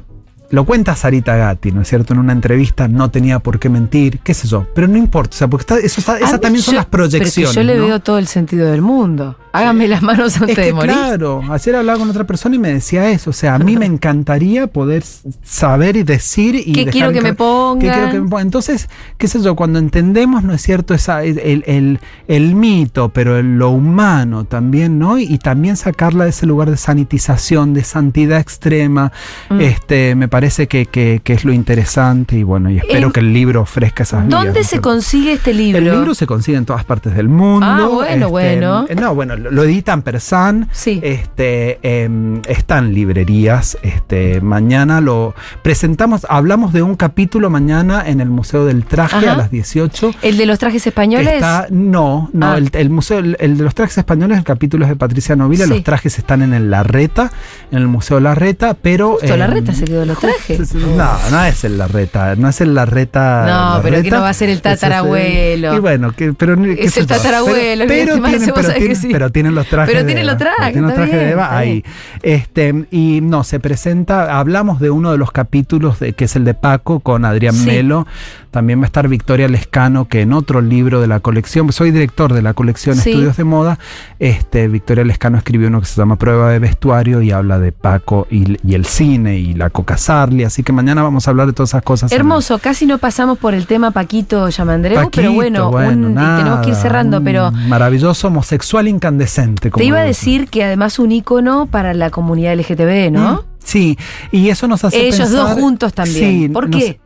lo 0.54 0.64
cuenta 0.64 0.94
Sarita 0.96 1.36
Gatti, 1.36 1.72
¿no 1.72 1.82
es 1.82 1.88
cierto? 1.88 2.12
En 2.14 2.20
una 2.20 2.32
entrevista 2.32 2.88
no 2.88 3.10
tenía 3.10 3.38
por 3.40 3.58
qué 3.58 3.68
mentir, 3.68 4.20
qué 4.20 4.34
sé 4.34 4.48
yo. 4.48 4.66
Pero 4.74 4.88
no 4.88 4.96
importa, 4.96 5.34
o 5.34 5.38
sea, 5.38 5.48
porque 5.48 5.62
está, 5.62 5.78
eso 5.78 6.00
está- 6.00 6.18
esas 6.18 6.40
también 6.40 6.62
son 6.62 6.76
las 6.76 6.86
proyecciones. 6.86 7.34
Pero 7.34 7.48
que 7.50 7.54
yo 7.54 7.62
le 7.62 7.76
¿no? 7.78 7.86
veo 7.86 8.00
todo 8.00 8.18
el 8.18 8.26
sentido 8.26 8.70
del 8.70 8.80
mundo. 8.82 9.36
Hágame 9.52 9.86
las 9.86 10.02
manos 10.02 10.34
antes 10.36 10.50
Es 10.50 10.56
que 10.56 10.62
de 10.66 10.72
morir. 10.72 10.92
claro, 10.92 11.42
ayer 11.50 11.76
hablaba 11.76 11.98
con 11.98 12.10
otra 12.10 12.24
persona 12.24 12.56
y 12.56 12.58
me 12.58 12.72
decía 12.72 13.08
eso. 13.10 13.30
O 13.30 13.32
sea, 13.32 13.54
a 13.54 13.58
mí 13.58 13.76
me 13.76 13.86
encantaría 13.94 14.66
poder 14.66 15.04
saber 15.42 15.96
y 15.96 16.02
decir 16.02 16.54
y 16.56 16.72
¿Qué 16.72 16.80
dejar 16.86 16.92
quiero 16.92 17.12
que 17.12 17.20
me 17.20 17.34
pongan? 17.34 17.78
¿Qué 17.80 17.90
quiero 17.92 18.10
que 18.10 18.20
me 18.20 18.28
pongan? 18.28 18.46
Entonces, 18.46 18.88
qué 19.18 19.28
sé 19.28 19.40
yo, 19.42 19.54
cuando 19.56 19.78
entendemos, 19.78 20.42
¿no 20.42 20.54
es 20.54 20.62
cierto? 20.62 20.94
Esa, 20.94 21.22
el, 21.24 21.38
el- 21.66 22.00
el 22.28 22.54
mito, 22.54 23.10
pero 23.10 23.38
el- 23.38 23.56
lo 23.58 23.70
humano 23.70 24.44
también, 24.44 24.98
¿no? 24.98 25.18
Y, 25.18 25.24
y 25.24 25.38
también 25.38 25.76
sacarla 25.76 26.24
de 26.24 26.30
ese 26.30 26.46
lugar 26.46 26.70
de 26.70 26.76
sanitización, 26.76 27.74
de 27.74 27.84
santidad 27.84 28.40
extrema, 28.40 29.12
Mm. 29.50 29.60
este, 29.60 30.14
me 30.14 30.26
parece 30.28 30.43
que, 30.68 30.86
que- 30.86 31.20
que 31.24 31.32
es 31.32 31.44
lo 31.44 31.52
interesante 31.52 32.36
y 32.36 32.42
bueno, 32.42 32.70
y 32.70 32.78
espero 32.78 33.06
Em, 33.06 33.12
que 33.12 33.20
el 33.20 33.32
libro 33.32 33.62
ofrezca 33.62 34.02
esas 34.02 34.20
vías, 34.26 34.30
¿no 34.30 34.44
¿Dónde 34.44 34.62
se 34.64 34.80
consigue 34.80 35.32
este 35.32 35.54
libro? 35.54 35.78
El 35.78 35.84
libro 35.90 36.14
se 36.14 36.26
consigue 36.26 36.58
en 36.58 36.64
todas 36.66 36.84
partes 36.84 37.14
del 37.14 37.28
mundo. 37.28 37.66
Ah, 37.66 37.88
bueno, 37.90 38.28
bueno. 38.28 38.86
eh, 38.88 38.94
No, 38.94 39.14
bueno, 39.14 39.36
lo, 39.36 39.62
editan 39.64 40.02
Persan. 40.02 40.68
Sí. 40.72 41.00
Este, 41.02 41.78
em, 41.82 42.42
está 42.46 42.78
en 42.78 42.92
librerías. 42.94 43.78
Este, 43.82 44.40
mañana 44.40 45.00
lo 45.00 45.34
presentamos, 45.62 46.26
hablamos 46.28 46.72
de 46.72 46.82
un 46.82 46.94
capítulo 46.96 47.48
mañana 47.50 48.04
en 48.06 48.20
el 48.20 48.28
Museo 48.30 48.64
del 48.64 48.84
Traje 48.84 49.16
Ajá. 49.16 49.32
a 49.32 49.36
las 49.36 49.50
18. 49.50 50.12
¿El 50.22 50.36
de 50.36 50.46
los 50.46 50.58
trajes 50.58 50.86
españoles? 50.86 51.34
Está- 51.34 51.66
no, 51.70 52.28
no, 52.32 52.52
Ah. 52.52 52.58
el, 52.58 52.70
el 52.74 52.90
museo, 52.90 53.18
el, 53.18 53.36
el 53.40 53.56
de 53.56 53.64
los 53.64 53.74
trajes 53.74 53.96
españoles, 53.98 54.36
el 54.38 54.44
capítulo 54.44 54.84
es 54.84 54.90
de 54.90 54.96
Patricia 54.96 55.34
Novila, 55.36 55.64
Sí. 55.64 55.70
los 55.70 55.82
trajes 55.84 56.18
están 56.18 56.42
en 56.42 56.52
el 56.52 56.70
Larreta, 56.70 57.32
en 57.70 57.78
el 57.78 57.88
Museo 57.88 58.20
Larreta, 58.20 58.74
pero. 58.74 59.12
Justo 59.12 59.32
em, 59.32 59.38
Larreta 59.38 59.72
se 59.72 59.84
quedó 59.84 60.04
los 60.04 60.18
trajes. 60.26 60.74
no, 60.74 61.10
no 61.30 61.44
es 61.44 61.64
el 61.64 61.78
Larreta, 61.78 62.34
no 62.36 62.48
es 62.48 62.60
el 62.60 62.74
Larreta. 62.74 63.46
No, 63.76 63.82
pero 63.82 64.02
que 64.02 64.10
no 64.10 64.20
va 64.20 64.28
a 64.30 64.34
ser 64.34 64.48
el 64.48 64.56
es 64.56 64.62
tatarabuelo. 64.62 65.74
y 65.74 65.78
bueno, 65.78 66.12
que, 66.12 66.32
pero 66.32 66.56
qué 66.60 66.76
Es 66.84 66.96
el 66.96 67.06
tatarabuelo, 67.06 67.84
Pero, 67.86 68.14
pero 68.16 68.28
tienen, 68.28 68.52
pero, 68.54 68.72
tienen, 68.74 68.96
sí. 68.96 69.08
pero 69.12 69.30
tienen 69.30 69.54
los 69.54 69.66
trajes. 69.66 69.94
Pero 69.94 70.06
tienen 70.06 70.26
los 70.26 70.36
trajes, 70.36 70.72
Tienen 70.72 70.82
los 70.82 70.90
está 70.90 71.02
trajes 71.02 71.14
de 71.18 71.24
bien, 71.24 71.32
Eva 71.32 71.56
ahí. 71.56 71.84
Este, 72.22 72.86
y 72.90 73.20
no, 73.22 73.44
se 73.44 73.60
presenta, 73.60 74.38
hablamos 74.38 74.80
de 74.80 74.90
uno 74.90 75.12
de 75.12 75.18
los 75.18 75.32
capítulos 75.32 76.00
de, 76.00 76.12
que 76.12 76.24
es 76.24 76.36
el 76.36 76.44
de 76.44 76.54
Paco 76.54 77.00
con 77.00 77.24
Adrián 77.24 77.54
Sí. 77.54 77.66
Melo. 77.66 78.06
También 78.50 78.78
va 78.78 78.84
a 78.84 78.86
estar 78.86 79.08
Victoria 79.08 79.48
Lescano, 79.48 80.06
que 80.06 80.20
en 80.20 80.32
otro 80.32 80.60
libro 80.60 81.00
de 81.00 81.08
la 81.08 81.18
colección, 81.18 81.72
soy 81.72 81.90
director 81.90 82.32
de 82.32 82.40
la 82.40 82.54
colección 82.54 82.94
Sí. 82.96 83.10
Estudios 83.10 83.36
de 83.36 83.42
Moda. 83.44 83.78
Este, 84.20 84.68
Victoria 84.68 85.02
Lescano 85.04 85.38
escribió 85.38 85.66
uno 85.68 85.80
que 85.80 85.86
se 85.86 85.96
llama 85.96 86.16
Prueba 86.16 86.50
de 86.50 86.60
Vestuario 86.60 87.20
y 87.20 87.32
habla 87.32 87.58
de 87.58 87.72
Paco 87.72 88.28
y, 88.30 88.56
y 88.64 88.74
el 88.74 88.84
cine 88.86 89.38
y 89.38 89.54
la 89.54 89.70
Coca 89.70 89.96
Así 90.22 90.62
que 90.62 90.72
mañana 90.72 91.02
vamos 91.02 91.26
a 91.26 91.30
hablar 91.30 91.46
de 91.46 91.52
todas 91.52 91.70
esas 91.70 91.82
cosas. 91.82 92.12
Hermoso, 92.12 92.58
casi 92.58 92.86
no 92.86 92.98
pasamos 92.98 93.38
por 93.38 93.54
el 93.54 93.66
tema 93.66 93.90
Paquito 93.90 94.48
Yamandreu, 94.48 95.10
pero 95.10 95.32
bueno, 95.32 95.70
un- 95.70 96.14
tenemos 96.14 96.60
que 96.60 96.70
ir 96.70 96.74
cerrando, 96.76 97.22
pero 97.22 97.50
Maravilloso 97.50 98.28
homosexual 98.28 98.88
incandescente. 98.88 99.70
como 99.70 99.80
te 99.80 99.86
iba 99.86 99.98
a 99.98 100.04
decir 100.04 100.48
que 100.48 100.64
además 100.64 100.98
un 100.98 101.12
ícono 101.12 101.66
para 101.66 101.94
la 101.94 102.10
comunidad 102.10 102.52
LGTB, 102.54 103.10
¿no? 103.10 103.34
Mm, 103.34 103.40
Sí, 103.64 103.96
y 104.30 104.50
eso 104.50 104.68
nos 104.68 104.84
hace 104.84 105.00
Ellos 105.06 105.20
pensar- 105.20 105.36
dos 105.36 105.52
juntos 105.60 105.94
también. 105.94 106.42
Sí, 106.42 106.48
¿Por 106.50 106.68
nos- 106.68 106.80
qué? 106.82 107.00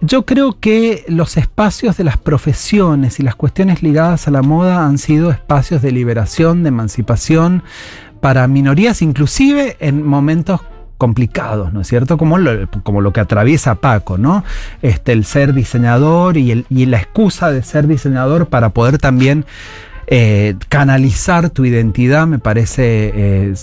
Yo 0.00 0.24
creo 0.26 0.58
que 0.58 1.04
los 1.06 1.36
espacios 1.36 1.96
de 1.96 2.02
las 2.04 2.16
profesiones 2.16 3.20
y 3.20 3.22
las 3.22 3.36
cuestiones 3.36 3.82
ligadas 3.82 4.26
a 4.26 4.30
la 4.32 4.42
moda 4.42 4.84
han 4.86 4.98
sido 4.98 5.30
espacios 5.30 5.82
de 5.82 5.92
liberación, 5.92 6.62
de 6.64 6.68
emancipación 6.70 7.62
para 8.20 8.46
minorías, 8.48 9.02
inclusive 9.02 9.76
en 9.80 10.04
momentos 10.04 10.60
complicados, 11.02 11.72
¿no 11.72 11.80
es 11.80 11.88
cierto? 11.88 12.16
Como 12.16 12.38
lo, 12.38 12.68
como 12.84 13.00
lo 13.00 13.12
que 13.12 13.18
atraviesa 13.18 13.74
Paco, 13.74 14.18
¿no? 14.18 14.44
Este, 14.82 15.10
el 15.10 15.24
ser 15.24 15.52
diseñador 15.52 16.36
y, 16.36 16.52
el, 16.52 16.64
y 16.70 16.86
la 16.86 16.98
excusa 16.98 17.50
de 17.50 17.64
ser 17.64 17.88
diseñador 17.88 18.46
para 18.46 18.68
poder 18.68 18.98
también 18.98 19.44
eh, 20.06 20.54
canalizar 20.68 21.50
tu 21.50 21.64
identidad 21.64 22.28
me 22.28 22.38
parece 22.38 23.10
eh, 23.16 23.54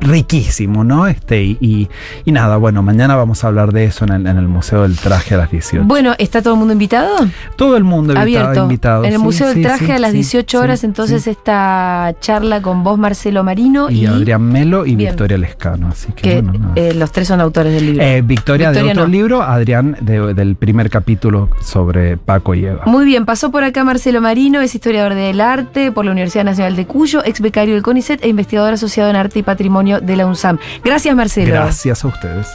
riquísimo, 0.00 0.84
¿no? 0.84 1.06
Este, 1.06 1.42
y, 1.44 1.58
y- 1.60 1.88
y 2.24 2.32
nada, 2.32 2.56
bueno, 2.56 2.82
mañana 2.82 3.14
vamos 3.16 3.44
a 3.44 3.48
hablar 3.48 3.72
de 3.72 3.84
eso 3.84 4.04
en 4.04 4.12
el, 4.12 4.26
en 4.26 4.36
el 4.36 4.48
Museo 4.48 4.82
del 4.82 4.96
Traje 4.96 5.34
a 5.34 5.38
las 5.38 5.50
18. 5.50 5.84
Bueno, 5.86 6.14
¿está 6.18 6.42
todo 6.42 6.54
el 6.54 6.58
mundo 6.58 6.72
invitado? 6.72 7.14
Todo 7.56 7.76
el 7.76 7.84
mundo 7.84 8.12
invitado. 8.14 8.44
Abierto. 8.46 8.62
invitado, 8.64 9.04
en 9.04 9.12
el 9.12 9.18
sí, 9.18 9.22
Museo 9.24 9.48
del 9.48 9.62
Traje 9.62 9.86
sí, 9.86 9.92
a 9.92 9.98
las 9.98 10.10
sí, 10.10 10.16
18 10.18 10.58
sí, 10.58 10.62
horas, 10.64 10.84
entonces 10.84 11.26
esta 11.26 12.14
charla 12.20 12.60
con 12.62 12.82
vos, 12.82 12.98
Marcelo 12.98 13.44
Marino, 13.44 13.90
y, 13.90 14.00
Y, 14.02 14.06
Adrián 14.06 14.42
Melo 14.42 14.86
y 14.86 14.94
Bien. 14.96 15.10
Victoria 15.10 15.38
Lescano. 15.38 15.88
Así 15.88 16.12
que, 16.12 16.22
que 16.22 16.42
bueno, 16.42 16.72
eh, 16.76 16.94
los 16.94 17.12
tres 17.12 17.28
son 17.28 17.40
autores 17.40 17.72
del 17.72 17.86
libro. 17.86 18.02
Eh, 18.02 18.22
Victoria, 18.22 18.70
Victoria 18.70 18.94
de 18.94 18.98
otro 18.98 19.06
no. 19.06 19.12
libro, 19.12 19.42
Adrián 19.42 19.96
de- 20.00 20.34
del 20.34 20.56
primer 20.56 20.90
capítulo 20.90 21.48
sobre 21.62 22.16
Paco 22.16 22.54
y 22.54 22.64
Eva. 22.66 22.82
Muy 22.86 23.04
bien, 23.04 23.24
pasó 23.26 23.50
por 23.50 23.64
acá 23.64 23.84
Marcelo 23.84 24.20
Marino, 24.20 24.60
es 24.60 24.74
historiador 24.74 25.14
del 25.14 25.40
arte 25.40 25.92
por 25.92 26.04
la 26.04 26.10
Universidad 26.12 26.44
Nacional 26.44 26.76
de 26.76 26.86
Cuyo, 26.86 27.22
ex 27.24 27.40
becario 27.40 27.74
del 27.74 27.82
CONICET 27.82 28.24
e 28.24 28.28
investigador 28.28 28.74
asociado 28.74 29.10
en 29.10 29.16
arte 29.16 29.38
y 29.38 29.42
patrimonio 29.76 30.00
de. 30.00 30.58
Gracias, 30.82 31.14
Marcelo. 31.14 31.52
Gracias 31.52 32.04
a 32.04 32.08
ustedes. 32.08 32.48